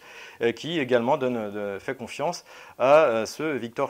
qui 0.56 0.80
également 0.80 1.18
donne, 1.18 1.80
fait 1.80 1.96
confiance 1.96 2.44
à 2.80 3.26
ce 3.28 3.44
Viktor 3.44 3.83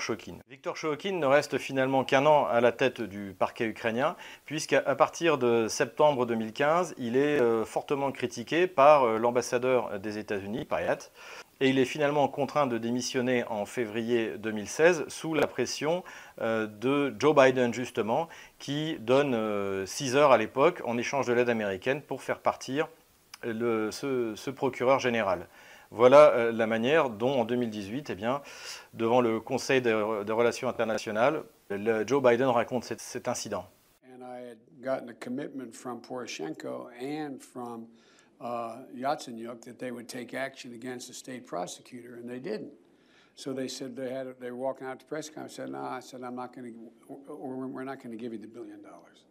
Viktor 0.49 0.77
Shokin 0.77 1.13
ne 1.13 1.25
reste 1.25 1.57
finalement 1.57 2.03
qu'un 2.03 2.25
an 2.25 2.45
à 2.45 2.61
la 2.61 2.71
tête 2.71 3.01
du 3.01 3.35
parquet 3.37 3.65
ukrainien, 3.65 4.15
puisqu'à 4.45 4.81
partir 4.95 5.37
de 5.37 5.67
septembre 5.67 6.25
2015, 6.25 6.95
il 6.97 7.17
est 7.17 7.39
euh, 7.39 7.65
fortement 7.65 8.11
critiqué 8.11 8.67
par 8.67 9.03
euh, 9.03 9.17
l'ambassadeur 9.17 9.99
des 9.99 10.17
États-Unis, 10.17 10.65
Payat, 10.65 10.97
et 11.59 11.69
il 11.69 11.79
est 11.79 11.85
finalement 11.85 12.27
contraint 12.27 12.67
de 12.67 12.77
démissionner 12.77 13.43
en 13.47 13.65
février 13.65 14.37
2016 14.37 15.05
sous 15.07 15.33
la 15.33 15.47
pression 15.47 16.03
euh, 16.41 16.67
de 16.67 17.15
Joe 17.19 17.35
Biden, 17.35 17.73
justement, 17.73 18.27
qui 18.59 18.97
donne 18.99 19.85
6 19.85 20.15
heures 20.15 20.31
à 20.31 20.37
l'époque 20.37 20.81
en 20.85 20.97
échange 20.97 21.27
de 21.27 21.33
l'aide 21.33 21.49
américaine 21.49 22.01
pour 22.01 22.23
faire 22.23 22.39
partir 22.39 22.87
ce 23.43 24.49
procureur 24.49 24.99
général. 24.99 25.47
Voilà 25.93 26.33
euh, 26.33 26.51
la 26.51 26.65
manière 26.65 27.11
dont, 27.11 27.39
en 27.39 27.45
2018, 27.45 28.09
eh 28.09 28.15
bien, 28.15 28.41
devant 28.95 29.21
le 29.21 29.39
Conseil 29.39 29.79
des, 29.79 29.93
relations 29.93 30.67
internationales, 30.67 31.43
le 31.69 32.03
Joe 32.07 32.21
Biden 32.21 32.47
raconte 32.47 32.83
cet, 32.83 33.27
incident. 33.27 33.65
And 34.11 34.23
I 34.23 34.39
had 34.39 34.57
gotten 34.81 35.09
a 35.09 35.13
commitment 35.13 35.75
from 35.75 36.01
Poroshenko 36.01 36.89
and 36.99 37.39
from 37.39 37.85
uh, 38.41 38.77
Yatsenyuk 38.95 39.61
that 39.65 39.77
they 39.77 39.91
would 39.91 40.09
take 40.09 40.33
action 40.33 40.73
against 40.73 41.09
the 41.09 41.13
state 41.13 41.45
prosecutor, 41.45 42.15
and 42.15 42.27
they 42.27 42.39
didn't. 42.39 42.73
So 43.35 43.53
they 43.53 43.67
said 43.67 43.95
they 43.95 44.11
had 44.11 44.33
they 44.39 44.49
were 44.49 44.57
walking 44.57 44.87
out 44.87 44.99
to 44.99 45.05
press 45.05 45.29
conference. 45.29 45.55
Said, 45.55 45.69
"No," 45.69 45.83
I 45.83 45.99
said, 45.99 46.23
"I'm 46.23 46.35
not 46.35 46.55
going 46.55 46.73
to, 46.73 47.35
we're 47.35 47.83
not 47.83 48.01
going 48.01 48.17
to 48.17 48.21
give 48.21 48.33
you 48.33 48.39
the 48.39 48.47
billion 48.47 48.81
dollars." 48.81 49.25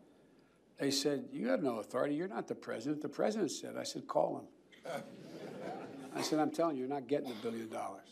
They 0.79 0.93
said, 0.93 1.25
"You 1.33 1.49
have 1.49 1.63
no 1.63 1.79
authority. 1.79 2.15
You're 2.15 2.29
not 2.29 2.47
the 2.47 2.55
president." 2.55 3.03
The 3.03 3.09
president 3.09 3.51
said, 3.51 3.77
"I 3.77 3.83
said, 3.83 4.07
call 4.07 4.39
him." 4.39 5.03
I 6.15 6.23
said, 6.23 6.39
I'm 6.39 6.51
telling 6.51 6.77
you, 6.77 6.81
you're 6.81 6.95
not 6.95 7.07
getting 7.09 7.29
the 7.29 7.35
billion 7.43 7.69
dollars. 7.69 8.09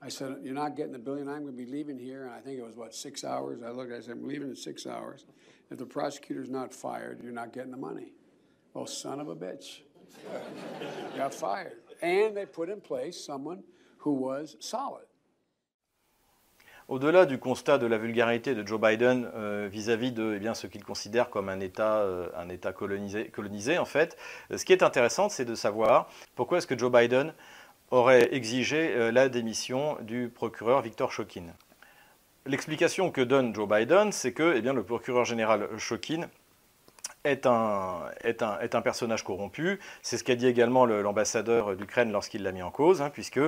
I 0.00 0.08
said, 0.08 0.38
You're 0.42 0.54
not 0.54 0.76
getting 0.76 0.92
the 0.92 0.98
billion. 0.98 1.28
I'm 1.28 1.42
going 1.42 1.56
to 1.56 1.64
be 1.64 1.66
leaving 1.66 1.98
here. 1.98 2.24
And 2.24 2.32
I 2.32 2.40
think 2.40 2.58
it 2.58 2.64
was, 2.64 2.76
what, 2.76 2.94
six 2.94 3.24
hours? 3.24 3.62
I 3.62 3.70
looked, 3.70 3.92
I 3.92 4.00
said, 4.00 4.12
I'm 4.12 4.28
leaving 4.28 4.48
in 4.48 4.56
six 4.56 4.86
hours. 4.86 5.26
If 5.70 5.78
the 5.78 5.86
prosecutor's 5.86 6.48
not 6.48 6.72
fired, 6.72 7.20
you're 7.22 7.32
not 7.32 7.52
getting 7.52 7.70
the 7.70 7.76
money. 7.76 8.12
Well, 8.74 8.86
son 8.86 9.20
of 9.20 9.28
a 9.28 9.36
bitch. 9.36 9.80
got 11.16 11.34
fired. 11.34 11.78
And 12.00 12.36
they 12.36 12.46
put 12.46 12.70
in 12.70 12.80
place 12.80 13.22
someone 13.22 13.64
who 13.98 14.12
was 14.12 14.56
solid. 14.60 15.04
Au-delà 16.88 17.26
du 17.26 17.36
constat 17.36 17.76
de 17.76 17.86
la 17.86 17.98
vulgarité 17.98 18.54
de 18.54 18.66
Joe 18.66 18.80
Biden 18.80 19.30
euh, 19.34 19.68
vis-à-vis 19.70 20.10
de 20.10 20.32
eh 20.36 20.38
bien, 20.38 20.54
ce 20.54 20.66
qu'il 20.66 20.82
considère 20.82 21.28
comme 21.28 21.50
un 21.50 21.60
État, 21.60 21.98
euh, 21.98 22.28
colonisé, 22.72 23.78
en 23.78 23.84
fait, 23.84 24.16
ce 24.56 24.64
qui 24.64 24.72
est 24.72 24.82
intéressant, 24.82 25.28
c'est 25.28 25.44
de 25.44 25.54
savoir 25.54 26.08
pourquoi 26.34 26.56
est-ce 26.56 26.66
que 26.66 26.78
Joe 26.78 26.90
Biden 26.90 27.34
aurait 27.90 28.34
exigé 28.34 28.94
euh, 28.94 29.12
la 29.12 29.28
démission 29.28 29.98
du 30.00 30.30
procureur 30.34 30.80
Victor 30.80 31.12
Shokin. 31.12 31.52
L'explication 32.46 33.10
que 33.10 33.20
donne 33.20 33.54
Joe 33.54 33.68
Biden, 33.68 34.10
c'est 34.10 34.32
que 34.32 34.54
eh 34.56 34.62
le 34.62 34.82
procureur 34.82 35.26
général 35.26 35.68
Shokin 35.76 36.30
est 37.24 37.44
un, 37.44 38.00
est, 38.24 38.42
un, 38.42 38.58
est 38.60 38.74
un, 38.74 38.80
personnage 38.80 39.24
corrompu. 39.24 39.78
C'est 40.00 40.16
ce 40.16 40.24
qu'a 40.24 40.36
dit 40.36 40.46
également 40.46 40.86
l'ambassadeur 40.86 41.76
d'Ukraine 41.76 42.12
lorsqu'il 42.12 42.42
l'a 42.42 42.52
mis 42.52 42.62
en 42.62 42.70
cause, 42.70 43.02
hein, 43.02 43.10
puisque 43.10 43.40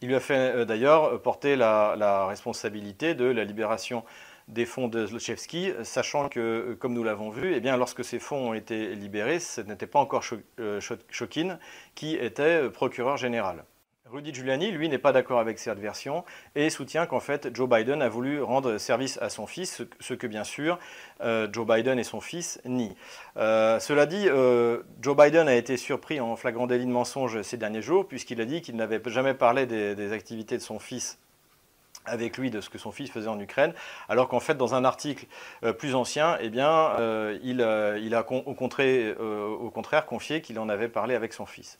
il 0.00 0.08
lui 0.08 0.14
a 0.14 0.20
fait 0.20 0.54
euh, 0.54 0.64
d'ailleurs 0.64 1.20
porter 1.22 1.56
la, 1.56 2.26
responsabilité 2.26 3.14
de 3.14 3.24
la 3.24 3.44
libération 3.44 4.04
des 4.46 4.64
fonds 4.64 4.88
de 4.88 5.06
Zlochevski, 5.06 5.72
sachant 5.82 6.28
que, 6.28 6.40
euh, 6.40 6.76
comme 6.76 6.94
nous 6.94 7.04
l'avons 7.04 7.30
vu, 7.30 7.54
eh 7.54 7.60
lorsque 7.60 8.04
ces 8.04 8.18
fonds 8.18 8.50
ont 8.50 8.54
été 8.54 8.94
libérés, 8.94 9.40
ce 9.40 9.60
n'était 9.60 9.86
pas 9.86 9.98
encore 9.98 10.22
Chokin 10.22 11.50
euh, 11.50 11.56
qui 11.94 12.14
était 12.14 12.70
procureur 12.70 13.16
général. 13.16 13.64
Rudy 14.10 14.32
Giuliani, 14.32 14.70
lui, 14.70 14.88
n'est 14.88 14.98
pas 14.98 15.12
d'accord 15.12 15.38
avec 15.38 15.58
cette 15.58 15.78
version 15.78 16.24
et 16.54 16.70
soutient 16.70 17.06
qu'en 17.06 17.20
fait 17.20 17.54
Joe 17.54 17.68
Biden 17.68 18.00
a 18.00 18.08
voulu 18.08 18.40
rendre 18.42 18.78
service 18.78 19.18
à 19.20 19.28
son 19.28 19.46
fils, 19.46 19.82
ce 20.00 20.14
que 20.14 20.26
bien 20.26 20.44
sûr 20.44 20.78
euh, 21.20 21.46
Joe 21.52 21.66
Biden 21.66 21.98
et 21.98 22.04
son 22.04 22.20
fils 22.20 22.60
nient. 22.64 22.96
Euh, 23.36 23.78
cela 23.80 24.06
dit, 24.06 24.28
euh, 24.28 24.82
Joe 25.02 25.14
Biden 25.16 25.46
a 25.48 25.54
été 25.54 25.76
surpris 25.76 26.20
en 26.20 26.36
flagrant 26.36 26.66
délit 26.66 26.86
de 26.86 26.90
mensonge 26.90 27.42
ces 27.42 27.58
derniers 27.58 27.82
jours 27.82 28.08
puisqu'il 28.08 28.40
a 28.40 28.46
dit 28.46 28.62
qu'il 28.62 28.76
n'avait 28.76 29.02
jamais 29.06 29.34
parlé 29.34 29.66
des, 29.66 30.12
activités 30.12 30.56
de 30.56 30.62
son 30.62 30.78
fils 30.78 31.18
avec 32.06 32.38
lui 32.38 32.50
de 32.50 32.62
ce 32.62 32.70
que 32.70 32.78
son 32.78 32.90
fils 32.90 33.10
faisait 33.10 33.28
en 33.28 33.38
Ukraine, 33.38 33.74
alors 34.08 34.28
qu'en 34.28 34.40
fait, 34.40 34.54
dans 34.54 34.74
un 34.74 34.86
article 34.86 35.26
plus 35.76 35.94
ancien, 35.94 36.38
eh 36.40 36.46
il, 36.46 37.60
a 37.60 38.24
au 38.30 38.54
contraire 38.54 40.06
confié 40.06 40.40
qu'il 40.40 40.58
en 40.58 40.70
avait 40.70 40.88
parlé 40.88 41.14
avec 41.14 41.34
son 41.34 41.44
fils. 41.44 41.78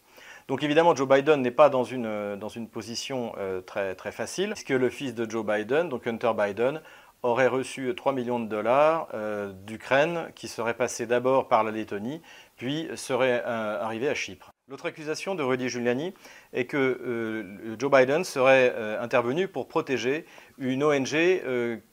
Donc 0.48 0.62
évidemment, 0.62 0.96
Joe 0.96 1.06
Biden 1.06 1.42
n'est 1.42 1.50
pas 1.50 1.68
dans 1.68 1.84
une, 1.84 2.06
euh, 2.06 2.66
position 2.72 3.34
euh, 3.36 3.60
très, 3.60 3.94
très 3.94 4.12
facile, 4.12 4.52
puisque 4.52 4.70
le 4.70 4.88
fils 4.88 5.14
de 5.14 5.28
Joe 5.28 5.44
Biden, 5.44 5.90
donc 5.90 6.06
Hunter 6.06 6.32
Biden, 6.36 6.80
aurait 7.22 7.48
reçu 7.48 7.92
3 7.94 8.14
millions 8.14 8.40
de 8.40 8.48
dollars 8.48 9.08
euh, 9.12 9.52
d'Ukraine, 9.52 10.30
qui 10.34 10.48
serait 10.48 10.72
passé 10.72 11.06
d'abord 11.06 11.48
par 11.48 11.64
la 11.64 11.70
Lettonie, 11.70 12.22
puis 12.56 12.88
serait 12.94 13.42
arrivé 13.44 14.08
à 14.08 14.14
Chypre. 14.14 14.50
L'autre 14.68 14.86
accusation 14.86 15.34
de 15.34 15.42
Rudy 15.42 15.68
Giuliani 15.68 16.14
est 16.52 16.64
que 16.64 17.76
Joe 17.78 17.90
Biden 17.90 18.24
serait 18.24 18.74
intervenu 19.00 19.48
pour 19.48 19.68
protéger 19.68 20.26
une 20.58 20.82
ONG 20.84 21.40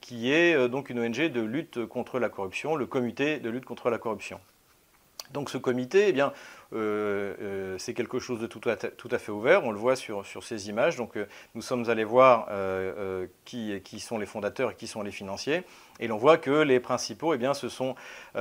qui 0.01 0.31
est 0.31 0.67
donc 0.67 0.89
une 0.89 0.99
ONG 0.99 1.29
de 1.29 1.41
lutte 1.41 1.85
contre 1.85 2.19
la 2.19 2.29
corruption, 2.29 2.75
le 2.75 2.85
comité 2.85 3.39
de 3.39 3.49
lutte 3.49 3.65
contre 3.65 3.89
la 3.89 3.97
corruption. 3.97 4.39
Donc 5.35 5.49
ce 5.49 5.57
comité, 5.57 6.05
eh 6.07 6.13
bien, 6.13 6.31
euh, 6.71 7.35
euh, 7.41 7.75
c'est 7.77 7.93
quelque 7.93 8.19
chose 8.19 8.39
de 8.39 8.47
tout 8.47 8.61
à, 8.69 9.17
fait 9.17 9.31
ouvert. 9.33 9.65
On 9.65 9.71
le 9.71 9.77
voit 9.77 9.97
sur, 9.97 10.23
ces 10.41 10.69
images. 10.69 10.95
Donc 10.95 11.17
euh, 11.17 11.25
nous 11.55 11.61
sommes 11.61 11.89
allés 11.89 12.05
voir 12.05 12.47
qui, 13.43 13.99
sont 13.99 14.17
les 14.17 14.25
fondateurs 14.25 14.71
et 14.71 14.75
qui 14.75 14.87
sont 14.87 15.03
les 15.03 15.11
financiers. 15.11 15.63
Et 15.99 16.07
l'on 16.07 16.15
voit 16.15 16.37
que 16.37 16.61
les 16.61 16.79
principaux, 16.79 17.33
eh 17.33 17.37
bien, 17.37 17.53
ce 17.53 17.67
sont, 17.67 17.95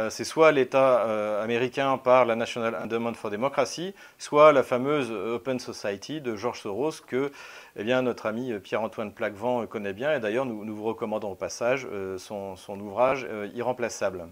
c'est 0.08 0.24
soit 0.24 0.52
l'État 0.52 1.40
américain 1.42 1.98
par 1.98 2.24
la 2.26 2.36
National 2.36 2.76
Endowment 2.76 3.14
for 3.14 3.30
Democracy, 3.30 3.92
soit 4.18 4.52
la 4.52 4.62
fameuse 4.62 5.10
Open 5.10 5.58
Society 5.58 6.20
de 6.20 6.36
George 6.36 6.60
Soros 6.60 7.00
que 7.04 7.32
eh 7.76 7.82
bien, 7.82 8.02
notre 8.02 8.26
ami 8.26 8.52
Pierre-Antoine 8.60 9.12
Plaquevent 9.12 9.66
connaît 9.66 9.92
bien. 9.92 10.14
Et 10.14 10.20
d'ailleurs, 10.20 10.46
nous, 10.46 10.74
vous 10.74 10.84
recommandons 10.84 11.32
au 11.32 11.36
passage 11.36 11.88
son 12.18 12.80
ouvrage 12.80 13.26
Irremplaçable. 13.54 14.28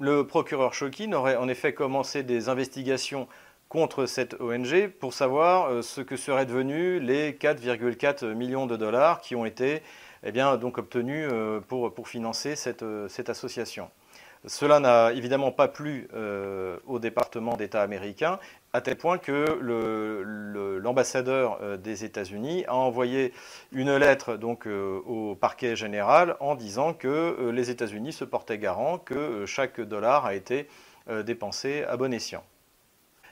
Le 0.00 0.26
procureur 0.26 0.74
Chokin 0.74 1.12
aurait 1.12 1.36
en 1.36 1.46
effet 1.46 1.72
commencé 1.72 2.24
des 2.24 2.48
investigations 2.48 3.28
contre 3.68 4.06
cette 4.06 4.34
ONG 4.40 4.88
pour 4.88 5.14
savoir 5.14 5.70
euh, 5.70 5.82
ce 5.82 6.00
que 6.00 6.16
seraient 6.16 6.46
devenus 6.46 7.00
les 7.00 7.32
4,4 7.32 8.34
millions 8.34 8.66
de 8.66 8.76
dollars 8.76 9.20
qui 9.20 9.36
ont 9.36 9.44
été 9.44 9.82
eh 10.24 10.32
bien, 10.32 10.56
donc 10.56 10.78
euh, 10.78 11.60
pour, 11.60 11.94
pour 11.94 12.08
financer 12.08 12.56
cette, 12.56 12.82
euh, 12.82 13.08
cette 13.08 13.30
association. 13.30 13.90
Cela 14.46 14.78
n'a 14.78 15.12
évidemment 15.12 15.52
pas 15.52 15.68
plu 15.68 16.06
au 16.86 16.98
département 16.98 17.56
d'État 17.56 17.80
américain, 17.80 18.38
à 18.74 18.80
tel 18.80 18.96
point 18.96 19.18
que 19.18 19.60
l'ambassadeur 20.82 21.58
euh, 21.62 21.76
des 21.76 22.04
États-Unis 22.04 22.64
a 22.66 22.74
envoyé 22.74 23.32
une 23.70 23.96
lettre 23.96 24.36
donc, 24.36 24.66
euh, 24.66 24.98
au 25.06 25.36
parquet 25.36 25.76
général 25.76 26.36
en 26.40 26.56
disant 26.56 26.92
que 26.92 27.06
euh, 27.06 27.52
les 27.52 27.70
États-Unis 27.70 28.12
se 28.12 28.24
portaient 28.24 28.58
garant 28.58 28.98
que 28.98 29.46
chaque 29.46 29.80
dollar 29.80 30.26
a 30.26 30.34
été 30.34 30.68
dépensé 31.26 31.84
à 31.84 31.98
bon 31.98 32.14
escient. 32.14 32.42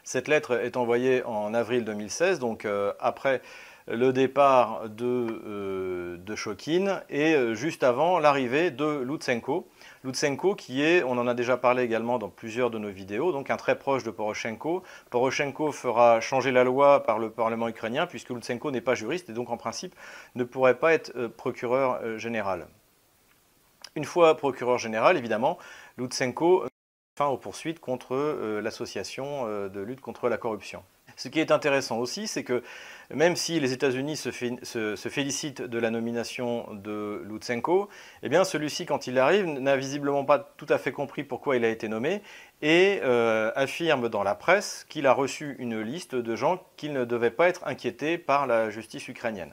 Cette 0.05 0.29
lettre 0.29 0.61
est 0.63 0.77
envoyée 0.77 1.25
en 1.25 1.55
avril 1.55 1.85
2016, 1.87 2.39
donc 2.39 2.67
après 3.01 3.41
le 3.89 4.13
départ 4.13 4.89
de, 4.89 6.17
de 6.17 6.35
Shokin 6.37 7.03
et 7.11 7.55
juste 7.55 7.83
avant 7.83 8.19
l'arrivée 8.19 8.71
de 8.71 9.01
Lutsenko, 9.03 9.69
Lutsenko, 10.05 10.57
qui 10.57 10.83
est, 10.83 11.05
on 11.05 11.13
en 11.13 11.29
a 11.29 11.35
déjà 11.35 11.57
parlé 11.57 11.85
également 11.85 12.19
dans 12.19 12.29
plusieurs 12.29 12.71
de 12.71 12.79
nos 12.79 12.91
vidéos, 12.91 13.31
donc 13.31 13.51
un 13.51 13.57
très 13.57 13.79
proche 13.79 14.03
de 14.03 14.11
Poroshenko. 14.11 14.83
Poroshenko 15.11 15.71
fera 15.71 16.21
changer 16.21 16.51
la 16.51 16.65
loi 16.65 17.05
par 17.05 17.21
le 17.21 17.31
Parlement 17.31 17.69
ukrainien, 17.69 18.09
puisque 18.09 18.31
Lutsenko 18.31 18.73
n'est 18.73 18.81
pas 18.81 18.97
juriste 18.97 19.31
et 19.31 19.33
donc 19.33 19.51
en 19.51 19.57
principe 19.57 19.95
ne 20.35 20.43
pourrait 20.43 20.79
pas 20.79 20.93
être 20.93 21.13
euh, 21.17 21.29
procureur 21.29 22.01
euh, 22.03 22.19
général. 22.19 22.67
Une 23.95 24.05
fois 24.05 24.37
procureur 24.37 24.79
général, 24.79 25.17
évidemment, 25.17 25.57
Lutsenko 25.99 26.65
fin 27.17 27.27
aux 27.27 27.37
poursuites 27.37 27.79
contre 27.79 28.17
euh, 28.17 28.61
l'association 28.61 29.47
de 29.69 29.81
lutte 29.81 30.01
contre 30.01 30.29
la 30.29 30.37
corruption. 30.37 30.83
Ce 31.17 31.29
qui 31.29 31.41
est 31.41 31.51
intéressant 31.51 31.99
aussi, 31.99 32.27
c'est 32.27 32.45
que 32.45 32.63
même 33.15 33.37
si 33.37 33.61
les 33.61 33.73
États-Unis 33.73 34.17
se, 34.17 34.97
félicitent 34.97 35.63
de 35.63 35.79
la 35.79 35.91
nomination 35.91 36.67
de 36.73 37.23
Lutsenko, 37.27 37.89
eh 38.23 38.45
celui-ci, 38.45 38.87
quand 38.87 39.07
il 39.07 39.19
arrive, 39.19 39.47
n'a 39.47 39.77
visiblement 39.77 40.25
pas 40.25 40.39
tout 40.39 40.67
à 40.69 40.79
fait 40.79 40.93
compris 40.93 41.25
pourquoi 41.25 41.57
il 41.57 41.65
a 41.65 41.69
été 41.69 41.89
nommé 41.89 42.23
et 42.63 43.01
euh, 43.03 43.51
affirme 43.55 44.09
dans 44.09 44.23
la 44.23 44.35
presse 44.35 44.87
qu'il 44.89 45.07
a 45.07 45.13
reçu 45.13 45.57
une 45.59 45.81
liste 45.81 46.15
de 46.15 46.37
gens 46.37 46.63
qu'il 46.77 46.93
ne 46.93 47.05
devait 47.05 47.31
pas 47.31 47.49
être 47.49 47.67
inquiétés 47.67 48.19
par 48.19 48.47
la 48.47 48.71
justice 48.71 49.09
ukrainienne. 49.09 49.53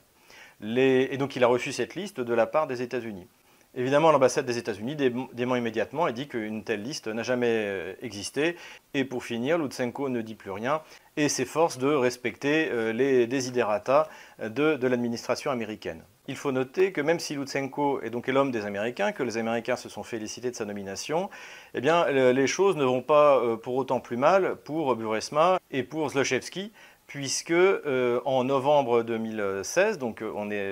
et 0.61 1.17
donc 1.17 1.35
il 1.35 1.43
a 1.43 1.47
reçu 1.47 1.71
cette 1.71 1.95
liste 1.95 2.19
de 2.19 2.33
la 2.33 2.45
part 2.45 2.67
des 2.67 2.81
États-Unis. 2.81 3.27
Évidemment, 3.75 4.11
l'ambassade 4.11 4.47
des 4.47 4.57
États-Unis 4.57 4.95
dément 4.95 5.55
immédiatement 5.55 6.07
et 6.07 6.13
dit 6.13 6.27
qu'une 6.27 6.63
telle 6.63 6.81
liste 6.81 7.07
n'a 7.07 7.21
jamais 7.21 7.47
euh, 7.47 7.93
existé. 8.01 8.55
Et 8.95 9.05
pour 9.05 9.23
finir, 9.23 9.59
Lutsenko 9.59 10.09
ne 10.09 10.21
dit 10.21 10.33
plus 10.33 10.49
rien 10.49 10.81
et 11.19 11.27
s'efforce 11.27 11.77
de 11.77 11.87
respecter 11.87 12.69
euh, 12.71 12.93
les 12.93 13.27
desiderata 13.27 14.07
de, 14.41 14.87
l'administration 14.87 15.51
américaine. 15.51 16.01
Il 16.29 16.37
faut 16.37 16.53
noter 16.53 16.93
que 16.93 17.01
même 17.01 17.19
si 17.19 17.35
Lutsenko 17.35 17.99
est 18.01 18.09
donc 18.09 18.27
l'homme 18.27 18.51
des 18.51 18.65
Américains, 18.65 19.11
que 19.11 19.23
les 19.23 19.35
Américains 19.35 19.75
se 19.75 19.89
sont 19.89 20.03
félicités 20.03 20.49
de 20.49 20.55
sa 20.55 20.63
nomination, 20.63 21.29
eh 21.73 21.81
bien, 21.81 22.09
les 22.09 22.47
choses 22.47 22.77
ne 22.77 22.85
vont 22.85 23.01
pas 23.01 23.37
euh, 23.37 23.57
pour 23.57 23.75
autant 23.75 23.99
plus 23.99 24.15
mal 24.15 24.55
pour 24.63 24.95
Buresma 24.95 25.59
et 25.71 25.83
pour 25.83 26.09
Zlochevsky, 26.09 26.71
puisque 27.05 27.51
euh, 27.51 28.21
en 28.23 28.45
novembre 28.45 29.03
2016, 29.03 29.97
donc 29.97 30.23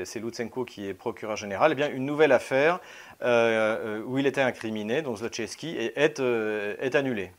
c'est 0.05 0.19
Lutsenko 0.21 0.63
qui 0.63 0.87
est 0.87 0.93
procureur 0.93 1.35
général, 1.35 1.73
eh 1.73 1.75
bien 1.75 1.89
une 1.89 2.05
nouvelle 2.05 2.31
affaire 2.31 2.79
où 3.21 4.17
il 4.17 4.25
était 4.25 4.41
incriminé, 4.41 5.01
donc 5.01 5.17
Zlochevsky, 5.17 5.75
est 5.77 6.95
annulée. 6.95 7.31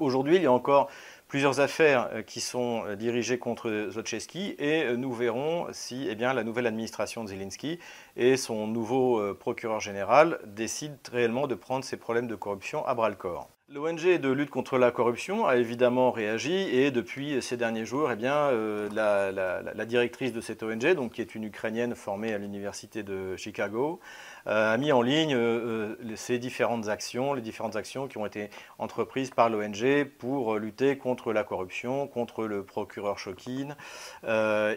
Aujourd'hui, 0.00 0.36
il 0.36 0.42
y 0.42 0.46
a 0.46 0.52
encore 0.52 0.90
plusieurs 1.32 1.60
affaires 1.60 2.10
qui 2.26 2.42
sont 2.42 2.84
dirigées 2.94 3.38
contre 3.38 3.88
Zlochevsky 3.88 4.54
et 4.58 4.94
nous 4.98 5.14
verrons 5.14 5.66
si 5.72 6.06
eh 6.06 6.14
bien, 6.14 6.34
la 6.34 6.44
nouvelle 6.44 6.66
administration 6.66 7.24
de 7.24 7.30
Zelensky 7.30 7.78
et 8.18 8.36
son 8.36 8.66
nouveau 8.66 9.34
procureur 9.36 9.80
général 9.80 10.40
décident 10.44 10.98
réellement 11.10 11.46
de 11.46 11.54
prendre 11.54 11.86
ces 11.86 11.96
problèmes 11.96 12.26
de 12.26 12.34
corruption 12.34 12.84
à 12.84 12.92
bras 12.92 13.08
le 13.08 13.14
corps. 13.14 13.48
L'ONG 13.74 14.18
de 14.20 14.28
lutte 14.28 14.50
contre 14.50 14.76
la 14.76 14.90
corruption 14.90 15.46
a 15.46 15.56
évidemment 15.56 16.10
réagi 16.10 16.52
et 16.52 16.90
depuis 16.90 17.40
ces 17.40 17.56
derniers 17.56 17.86
jours, 17.86 18.12
eh 18.12 18.16
bien, 18.16 18.34
euh, 18.34 18.90
la, 18.92 19.84
directrice 19.86 20.34
de 20.34 20.42
cette 20.42 20.62
ONG, 20.62 20.94
donc, 20.94 21.12
qui 21.12 21.22
est 21.22 21.34
une 21.34 21.44
Ukrainienne 21.44 21.94
formée 21.94 22.34
à 22.34 22.38
l'université 22.38 23.02
de 23.02 23.34
Chicago, 23.36 23.98
euh, 24.41 24.41
a 24.46 24.76
mis 24.76 24.92
en 24.92 25.02
ligne 25.02 25.34
euh, 25.34 25.96
euh, 26.02 26.16
ces 26.16 26.38
différentes 26.38 26.88
actions, 26.88 27.34
les 27.34 27.42
différentes 27.42 27.76
actions 27.76 28.08
qui 28.08 28.18
ont 28.18 28.26
été 28.26 28.50
entreprises 28.78 29.30
par 29.30 29.48
l'ONG 29.48 30.04
pour 30.18 30.56
lutter 30.56 30.98
contre 30.98 31.32
la 31.32 31.44
corruption, 31.44 32.06
contre 32.06 32.46
le 32.46 32.64
procureur 32.64 33.18
Chokin, 33.18 33.76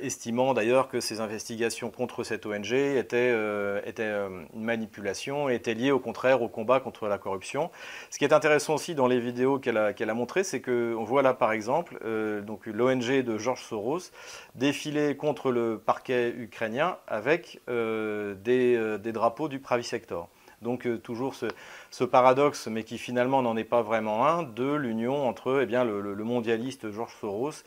estimant 0.01 0.53
d'ailleurs 0.53 0.87
que 0.87 0.99
ces 0.99 1.19
investigations 1.19 1.89
contre 1.89 2.23
cette 2.23 2.45
ONG 2.45 2.73
étaient, 2.73 3.31
une 3.33 4.45
manipulation 4.53 5.49
et 5.49 5.55
étaient 5.55 5.73
liées 5.73 5.91
au 5.91 5.99
contraire 5.99 6.41
au 6.41 6.47
combat 6.47 6.79
contre 6.79 7.07
la 7.07 7.17
corruption. 7.17 7.71
Ce 8.09 8.17
qui 8.17 8.25
est 8.25 8.33
intéressant 8.33 8.75
aussi 8.75 8.95
dans 8.95 9.07
les 9.07 9.19
vidéos 9.19 9.59
qu'elle 9.59 9.77
a, 9.77 10.13
montrées, 10.13 10.43
c'est 10.43 10.61
qu'on 10.61 11.03
voit 11.03 11.21
là 11.21 11.33
par 11.33 11.51
exemple 11.51 11.97
l'ONG 12.03 13.23
de 13.23 13.37
George 13.37 13.63
Soros 13.63 14.11
défiler 14.55 15.17
contre 15.17 15.51
le 15.51 15.77
parquet 15.77 16.33
ukrainien 16.37 16.97
avec 17.07 17.61
des, 17.67 18.97
des 18.99 19.11
drapeaux 19.11 19.47
du 19.47 19.54
du 19.55 19.61
private. 19.61 20.13
Donc 20.61 20.85
euh, 20.87 20.97
toujours 20.97 21.35
ce, 21.35 22.03
paradoxe, 22.03 22.67
mais 22.67 22.83
qui 22.83 22.97
finalement 22.97 23.41
n'en 23.41 23.55
est 23.55 23.63
pas 23.63 23.81
vraiment 23.81 24.25
un, 24.27 24.43
de 24.43 24.73
l'union 24.73 25.27
entre 25.27 25.61
eh 25.61 25.65
le, 25.65 26.23
mondialiste 26.23 26.91
Georges 26.91 27.15
Soros 27.19 27.63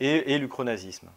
et, 0.00 0.32
et 0.32 0.38
l'ucronazisme. 0.38 1.08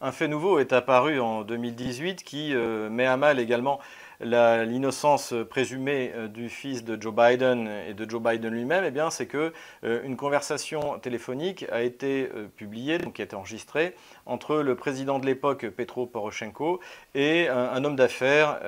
Un 0.00 0.12
fait 0.12 0.28
nouveau 0.28 0.58
est 0.58 0.72
apparu 0.74 1.20
en 1.20 1.42
2018 1.42 2.22
qui 2.22 2.54
euh, 2.54 2.90
met 2.90 3.06
à 3.06 3.16
mal 3.16 3.38
également 3.40 3.80
l'innocence 4.20 5.34
présumée 5.48 6.12
euh, 6.14 6.28
du 6.28 6.48
fils 6.48 6.84
de 6.84 7.00
Joe 7.00 7.14
Biden 7.14 7.68
et 7.88 7.94
de 7.94 8.08
Joe 8.08 8.22
Biden 8.22 8.52
lui-même, 8.52 8.84
eh 8.84 9.00
c'est 9.10 9.26
que 9.26 9.52
euh, 9.84 10.02
une 10.04 10.16
conversation 10.16 10.98
téléphonique 10.98 11.66
a 11.70 11.82
été 11.82 12.30
euh, 12.34 12.48
publiée, 12.48 12.98
donc 12.98 13.14
qui 13.14 13.22
a 13.22 13.24
été 13.24 13.36
enregistrée, 13.36 13.94
entre 14.24 14.56
le 14.56 14.74
président 14.74 15.18
de 15.18 15.26
l'époque, 15.26 15.66
Petro 15.70 16.06
Poroshenko, 16.06 16.80
et 17.14 17.48
un, 17.48 17.84
homme 17.84 17.96
d'affaires, 17.96 18.60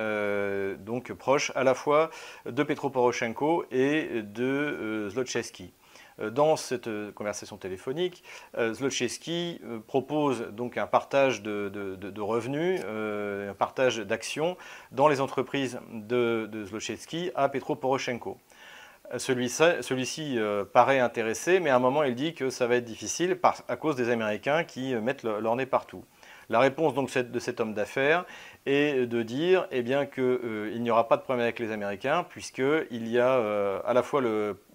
donc 0.79 1.13
proche 1.13 1.51
à 1.55 1.65
la 1.65 1.75
fois 1.75 2.11
de 2.47 2.63
Petro 2.63 2.91
Poroshenko 2.91 3.65
et 3.71 4.23
de. 4.23 4.45
Euh, 4.45 5.11
dans 6.19 6.57
cette 6.57 6.89
euh, 6.89 7.13
conversation 7.13 7.57
téléphonique, 7.57 8.23
euh, 8.57 8.73
Zlochevsky 8.73 9.61
propose 9.87 10.49
donc 10.53 10.77
un 10.77 10.87
partage 10.87 11.43
de, 11.43 12.21
revenus, 12.21 12.81
un 12.85 13.55
partage 13.55 13.99
d'actions 13.99 14.57
dans 14.93 15.09
les 15.09 15.21
entreprises 15.21 15.79
de, 15.93 16.49
de 16.51 16.67
à 17.35 17.49
Petro 17.49 17.77
Poroshenko. 17.77 18.39
Celui-ci 19.17 20.39
paraît 20.73 21.01
intéressé, 21.01 21.61
mais 21.61 21.71
à 21.71 21.77
un 21.77 21.79
moment 21.79 22.03
il 22.03 22.15
dit 22.15 22.35
que 22.35 22.51
ça 22.51 22.67
va 22.67 22.77
être 22.77 22.85
difficile 22.85 23.39
à 23.69 23.77
cause 23.77 23.97
des 23.97 24.11
Américains 24.11 24.65
qui 24.65 24.95
mettent 24.97 25.23
leur 25.23 25.57
nez 25.57 25.67
partout. 25.67 26.05
La 26.51 26.61
réponse 26.61 26.95
donc 26.95 27.17
de 27.17 27.39
cet 27.39 27.61
homme 27.61 27.75
d'affaires 27.75 28.25
est 28.69 29.07
de 29.07 29.23
dire 29.23 29.67
eh 29.71 29.83
bien 29.83 30.07
qu'il 30.07 30.23
euh, 30.23 30.79
n'y 30.79 30.91
aura 30.91 31.09
pas 31.09 31.17
de 31.17 31.23
problème 31.23 31.43
avec 31.43 31.59
les 31.59 31.73
Américains 31.73 32.25
puisqu'il 32.29 33.09
y 33.09 33.19
a 33.19 33.35
euh, 33.35 33.81
à 33.85 33.95
la 33.95 34.03
fois 34.03 34.23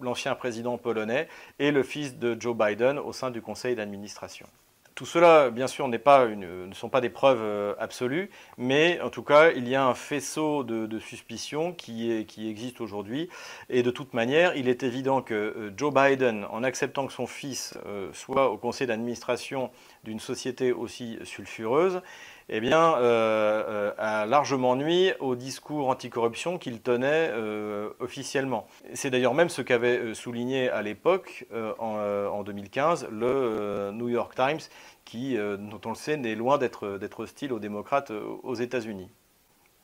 l'ancien 0.02 0.36
président 0.36 0.78
polonais 0.78 1.28
et 1.60 1.72
le 1.72 1.84
fils 1.84 2.18
de 2.18 2.36
Joe 2.40 2.56
Biden 2.56 2.98
au 2.98 3.14
sein 3.14 3.30
du 3.32 3.42
conseil 3.42 3.76
d'administration. 3.76 4.48
Tout 4.96 5.08
cela, 5.08 5.50
bien 5.50 5.66
sûr, 5.66 5.88
ne 5.88 6.74
sont 6.74 6.90
pas 6.90 7.02
des 7.02 7.10
preuves 7.10 7.42
euh, 7.42 7.74
absolues, 7.80 8.30
mais 8.60 9.02
en 9.02 9.10
tout 9.10 9.24
cas, 9.24 9.50
il 9.50 9.68
y 9.68 9.74
a 9.74 9.84
un 9.84 9.96
faisceau 9.96 10.64
de, 10.64 11.00
suspicions 11.00 11.74
qui, 11.74 12.26
qui 12.28 12.48
existe 12.48 12.80
aujourd'hui. 12.80 13.28
Et 13.70 13.82
de 13.82 13.90
toute 13.90 14.14
manière, 14.14 14.56
il 14.56 14.70
est 14.70 14.84
évident 14.84 15.24
que 15.24 15.74
Joe 15.76 15.92
Biden, 15.92 16.46
en 16.52 16.64
acceptant 16.64 17.08
que 17.08 17.14
son 17.14 17.26
fils 17.26 17.76
soit 18.14 18.52
au 18.52 18.58
conseil 18.58 18.86
d'administration 18.86 19.72
d'une 20.04 20.20
société 20.20 20.72
aussi 20.72 21.18
sulfureuse, 21.24 22.04
eh 22.50 22.60
bien, 22.60 22.96
euh, 22.96 23.64
euh, 23.68 23.92
a 23.98 24.26
largement 24.26 24.76
nuit 24.76 25.12
au 25.20 25.36
discours 25.36 25.90
anticorruption 25.90 26.58
qu'il 26.58 26.82
tenait 26.82 27.30
euh, 27.32 27.90
officiellement. 28.00 28.68
C'est 28.94 29.10
d'ailleurs 29.10 29.34
même 29.34 29.50
ce 29.50 29.62
qu'avait 29.62 30.14
souligné 30.14 30.70
à 30.70 30.82
l'époque, 30.82 31.46
en, 31.80 32.44
2015, 32.44 33.08
le 33.12 33.92
New 33.94 34.10
York 34.10 34.36
Times, 34.36 34.60
qui, 35.06 35.38
dont 35.38 35.82
on 35.86 35.90
le 35.90 35.96
sait, 35.96 36.18
n'est 36.18 36.36
loin 36.36 36.58
d'être 36.58 37.20
hostile 37.20 37.54
aux 37.54 37.60
démocrates 37.60 38.12
aux 38.12 38.56
États-Unis. 38.56 39.10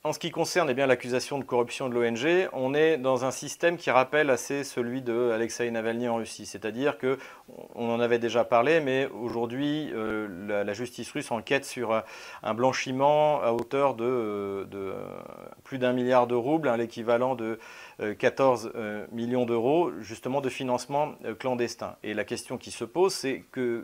En 0.05 0.13
ce 0.13 0.19
qui 0.19 0.31
concerne 0.31 0.69
eh 0.69 0.73
l'accusation 0.73 1.39
de 1.39 1.43
corruption 1.43 1.89
de 1.89 1.93
l'ONG, 1.93 2.47
on 2.53 2.73
est 2.73 2.97
dans 2.97 3.25
un 3.25 3.31
système 3.31 3.75
qui 3.75 3.91
rappelle 3.91 4.29
assez 4.29 4.63
celui 4.63 5.01
de 5.01 5.31
Alexei 5.31 5.69
Navalny 5.69 6.07
en 6.07 6.15
Russie. 6.15 6.45
C'est-à-dire 6.45 6.97
que, 6.97 7.17
on 7.75 7.89
en 7.91 7.99
avait 7.99 8.17
déjà 8.17 8.45
parlé, 8.45 8.79
mais 8.79 9.07
aujourd'hui, 9.07 9.91
euh, 9.93 10.63
la, 10.63 10.71
justice 10.71 11.11
russe 11.11 11.31
enquête 11.31 11.65
sur 11.65 12.01
un 12.43 12.53
blanchiment 12.53 13.41
à 13.41 13.51
hauteur 13.51 13.93
de, 13.93 14.65
plus 15.65 15.79
d'un 15.79 15.91
milliard 15.91 16.27
de 16.27 16.35
roubles, 16.35 16.73
l'équivalent 16.77 17.35
de 17.35 17.59
14 18.17 18.71
euh, 18.75 19.05
millions 19.11 19.45
d'euros, 19.45 19.91
justement 19.99 20.39
de 20.39 20.47
financement 20.47 21.15
euh, 21.25 21.35
clandestin. 21.35 21.97
Et 22.03 22.13
la 22.13 22.23
question 22.23 22.57
qui 22.57 22.71
se 22.71 22.85
pose, 22.85 23.13
c'est 23.13 23.43
que 23.51 23.83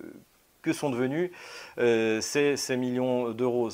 que 0.66 0.74
sont 0.74 0.90
devenus 0.90 1.30
euh, 1.78 2.20
ces, 2.22 2.76
millions 2.76 3.30
d'euros. 3.30 3.70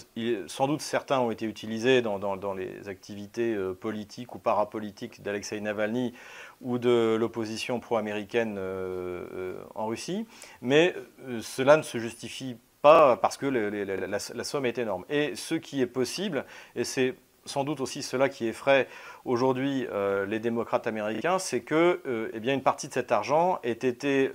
Sans 0.48 0.68
doute 0.68 0.82
certains 0.82 1.20
ont 1.20 1.32
été 1.32 1.46
utilisés 1.46 2.02
dans, 2.02 2.54
les 2.54 2.90
activités 2.90 3.56
euh, 3.56 3.74
politiques 3.74 4.36
ou 4.36 4.40
parapolitiques 4.40 5.24
d'Alexei 5.24 5.62
Navalny 5.62 6.14
ou 6.60 6.78
de 6.78 7.16
l'opposition 7.18 7.80
pro-américaine 7.80 8.58
euh, 8.60 9.56
en 9.74 9.88
Russie, 9.88 10.28
mais 10.62 10.94
cela 11.42 11.78
ne 11.78 11.82
se 11.82 11.98
justifie 11.98 12.58
pas 12.82 13.16
parce 13.16 13.38
que 13.38 13.46
la, 13.46 14.44
somme 14.44 14.66
est 14.66 14.78
énorme. 14.78 15.06
Et 15.10 15.36
ce 15.36 15.56
qui 15.56 15.82
est 15.82 15.88
possible, 15.88 16.46
et 16.76 16.84
c'est 16.84 17.16
sans 17.46 17.64
doute 17.64 17.80
aussi 17.80 18.04
cela 18.04 18.28
qui 18.30 18.48
effraie 18.48 18.88
aujourd'hui 19.26 19.88
les 20.28 20.40
démocrates 20.40 20.86
américains, 20.86 21.40
c'est 21.40 21.62
que 21.62 22.30
eh 22.34 22.40
bien, 22.40 22.54
une 22.54 22.62
partie 22.62 22.88
de 22.88 22.94
cet 22.94 23.12
argent 23.12 23.60
ait 23.64 23.72
été 23.72 24.32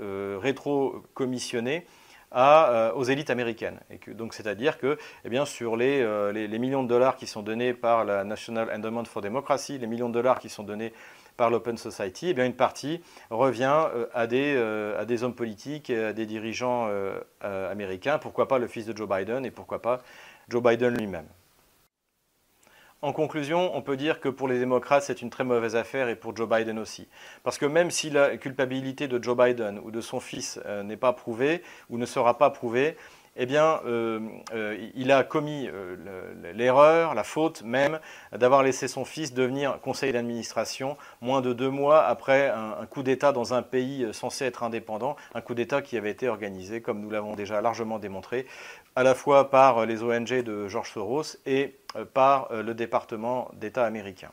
euh, 2.34 2.92
aux 2.92 3.04
élites 3.04 3.30
américaines. 3.30 3.80
Donc, 4.08 4.34
c'est-à-dire 4.34 4.78
que, 4.78 4.98
eh 5.24 5.28
bien, 5.28 5.44
sur 5.44 5.76
euh, 5.80 6.32
les, 6.32 6.58
millions 6.58 6.82
de 6.82 6.88
dollars 6.88 7.16
qui 7.16 7.26
sont 7.26 7.42
donnés 7.42 7.72
par 7.72 8.04
la 8.04 8.24
National 8.24 8.70
Endowment 8.74 9.04
for 9.04 9.22
Democracy, 9.22 9.78
les 9.78 9.86
millions 9.86 10.08
de 10.08 10.14
dollars 10.14 10.40
qui 10.40 10.48
sont 10.48 10.64
donnés 10.64 10.92
par 11.36 11.50
l'Open 11.50 11.76
Society, 11.76 12.30
eh 12.30 12.34
bien, 12.34 12.44
une 12.44 12.56
partie 12.56 13.00
revient 13.30 13.86
euh, 13.94 14.06
à, 14.12 14.26
des, 15.06 15.22
hommes 15.22 15.34
politiques 15.34 15.90
à 15.90 16.12
des 16.12 16.26
dirigeants 16.26 16.90
américains. 17.40 18.18
Pourquoi 18.18 18.48
pas 18.48 18.58
le 18.58 18.66
fils 18.66 18.86
de 18.86 18.96
Joe 18.96 19.08
Biden 19.08 19.46
et 19.46 19.50
pourquoi 19.50 19.80
pas 19.80 20.02
Joe 20.48 20.62
Biden 20.62 20.96
lui-même. 20.96 21.26
En 23.02 23.12
conclusion, 23.12 23.76
on 23.76 23.82
peut 23.82 23.96
dire 23.96 24.20
que 24.20 24.28
pour 24.30 24.48
les 24.48 24.59
démocrates, 24.59 25.02
c'est 25.02 25.20
une 25.20 25.28
très 25.28 25.44
mauvaise 25.44 25.76
affaire 25.76 26.09
et 26.09 26.16
pour 26.16 26.35
Joe 26.35 26.48
Biden 26.48 26.78
aussi. 26.78 27.09
Parce 27.42 27.59
que 27.59 27.66
même 27.66 27.90
si 27.90 28.09
la 28.09 28.38
culpabilité 28.38 29.06
de 29.06 29.22
Joe 29.22 29.37
Biden 29.37 29.78
ou 29.85 29.90
de 29.90 30.00
son 30.00 30.18
fils 30.18 30.59
euh, 30.64 30.82
n'est 30.82 30.96
pas 30.96 31.12
prouvée 31.12 31.62
ou 31.90 31.98
ne 31.98 32.06
sera 32.06 32.38
pas 32.38 32.48
prouvée, 32.48 32.96
eh 33.37 33.46
bien, 33.46 33.81
euh, 33.87 34.20
euh, 34.55 34.77
il 34.94 35.12
a 35.12 35.25
commis 35.25 35.68
l'erreur, 36.55 37.14
la 37.14 37.25
faute 37.25 37.62
même, 37.62 38.01
d'avoir 38.33 38.62
laissé 38.62 38.88
son 38.88 39.05
fils 39.05 39.35
devenir 39.35 39.81
conseiller 39.81 40.12
d'administration 40.12 40.96
moins 41.20 41.40
de 41.40 41.53
deux 41.53 41.70
mois 41.70 42.05
après 42.05 42.49
un 42.49 42.87
coup 42.87 43.03
d'État 43.03 43.33
dans 43.33 43.55
un 43.55 43.62
pays 43.62 44.07
censé 44.12 44.44
être 44.44 44.62
indépendant, 44.62 45.16
un 45.35 45.40
coup 45.40 45.55
d'État 45.55 45.83
qui 45.83 45.96
avait 45.96 46.11
été 46.11 46.29
organisé, 46.29 46.81
comme 46.81 47.01
nous 47.01 47.11
l'avons 47.11 47.35
déjà 47.35 47.61
largement 47.61 47.99
démontré, 47.99 48.46
à 48.94 49.03
la 49.03 49.14
fois 49.14 49.51
par 49.51 49.85
les 49.87 50.03
ONG 50.03 50.42
de 50.42 50.68
George 50.68 50.90
Soros 50.90 51.37
et 51.44 51.77
euh, 51.96 52.05
par 52.05 52.51
euh, 52.51 52.62
le 52.62 52.75
département 52.75 53.51
d'État 53.55 53.85
américain. 53.85 54.31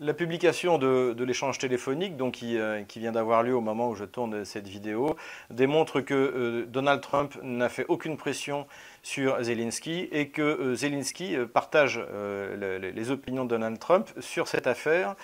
La 0.00 0.12
publication 0.12 0.76
de, 0.76 1.22
l'échange 1.22 1.58
téléphonique, 1.58 2.16
donc 2.16 2.40
euh, 2.42 2.82
qui, 2.82 2.98
vient 2.98 3.12
d'avoir 3.12 3.44
lieu 3.44 3.54
au 3.54 3.60
moment 3.60 3.90
où 3.90 3.94
je 3.94 4.04
tourne 4.04 4.44
cette 4.44 4.66
vidéo, 4.66 5.14
démontre 5.50 6.00
que 6.00 6.66
Donald 6.68 7.00
Trump 7.00 7.38
n'a 7.44 7.68
fait 7.68 7.86
aucune 7.86 8.16
pression 8.16 8.66
sur 9.04 9.40
Zelensky 9.40 10.08
et 10.10 10.30
que 10.30 10.74
Zelensky 10.74 11.36
partage 11.52 12.00
les 12.58 13.10
opinions 13.12 13.44
de 13.44 13.50
Donald 13.50 13.78
Trump 13.78 14.08
sur 14.18 14.48
cette 14.48 14.66
affaire 14.66 15.14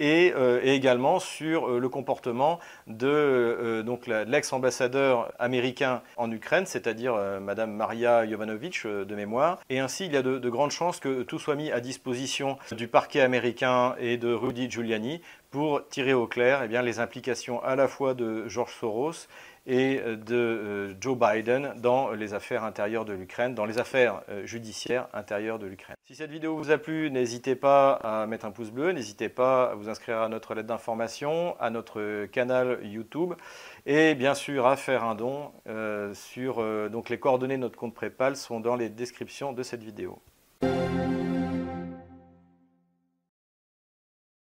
euh, 0.00 0.60
et, 0.62 0.74
également 0.74 1.20
sur 1.20 1.68
euh, 1.68 1.78
le 1.78 1.88
comportement 1.88 2.58
de 2.86 3.06
euh, 3.06 4.24
l'ex-ambassadeur 4.26 5.32
américain 5.38 6.02
en 6.16 6.30
Ukraine, 6.30 6.66
c'est-à-dire 6.66 7.14
Madame 7.40 7.72
Maria 7.72 8.28
Jovanovic 8.28 8.86
de 8.86 9.14
mémoire. 9.14 9.58
Et 9.70 9.78
ainsi, 9.78 10.06
il 10.06 10.12
y 10.12 10.16
a 10.16 10.22
de, 10.22 10.48
grandes 10.48 10.70
chances 10.70 11.00
que 11.00 11.22
tout 11.22 11.38
soit 11.38 11.54
mis 11.54 11.70
à 11.70 11.80
disposition 11.80 12.58
du 12.72 12.88
parquet 12.88 13.20
américain 13.20 13.94
et 13.98 14.16
de 14.16 14.32
Rudy 14.32 14.70
Giuliani 14.70 15.20
pour 15.50 15.86
tirer 15.88 16.14
au 16.14 16.26
clair 16.26 16.62
eh 16.64 16.82
les 16.82 16.98
implications 16.98 17.62
à 17.62 17.76
la 17.76 17.86
fois 17.86 18.14
de 18.14 18.48
George 18.48 18.74
Soros 18.74 19.28
et 19.66 20.00
euh, 20.00 20.16
de 20.16 20.34
euh, 20.34 20.94
Joe 21.00 21.16
Biden 21.18 21.74
dans 21.78 22.10
les 22.12 22.34
affaires 22.34 22.64
intérieures 22.64 23.04
de 23.04 23.12
l'Ukraine, 23.12 23.54
dans 23.54 23.64
les 23.64 23.78
affaires 23.78 24.22
euh, 24.28 24.44
judiciaires 24.44 25.08
intérieures 25.12 25.58
de 25.58 25.66
l'Ukraine. 25.66 25.96
Si 26.04 26.14
cette 26.14 26.30
vidéo 26.30 26.56
vous 26.56 26.70
a 26.70 26.78
plu, 26.78 27.10
n'hésitez 27.10 27.54
pas 27.54 27.92
à 27.92 28.26
mettre 28.26 28.44
un 28.44 28.50
pouce 28.50 28.70
bleu, 28.70 28.92
n'hésitez 28.92 29.28
pas 29.28 29.70
à 29.70 29.74
vous 29.74 29.88
inscrire 29.88 30.18
à 30.18 30.28
notre 30.28 30.54
lettre 30.54 30.68
d'information, 30.68 31.56
à 31.60 31.70
notre 31.70 32.26
canal 32.26 32.80
YouTube 32.82 33.34
et 33.86 34.14
bien 34.14 34.34
sûr 34.34 34.66
à 34.66 34.76
faire 34.76 35.04
un 35.04 35.14
don. 35.14 35.52
donc 35.66 37.08
les 37.08 37.18
coordonnées 37.18 37.56
de 37.56 37.62
notre 37.62 37.78
compte 37.78 37.94
PayPal 37.98 38.36
sont 38.36 38.60
dans 38.60 38.76
les 38.76 38.88
descriptions 38.88 39.52
de 39.52 39.62
cette 39.62 39.82
vidéo. 39.82 40.20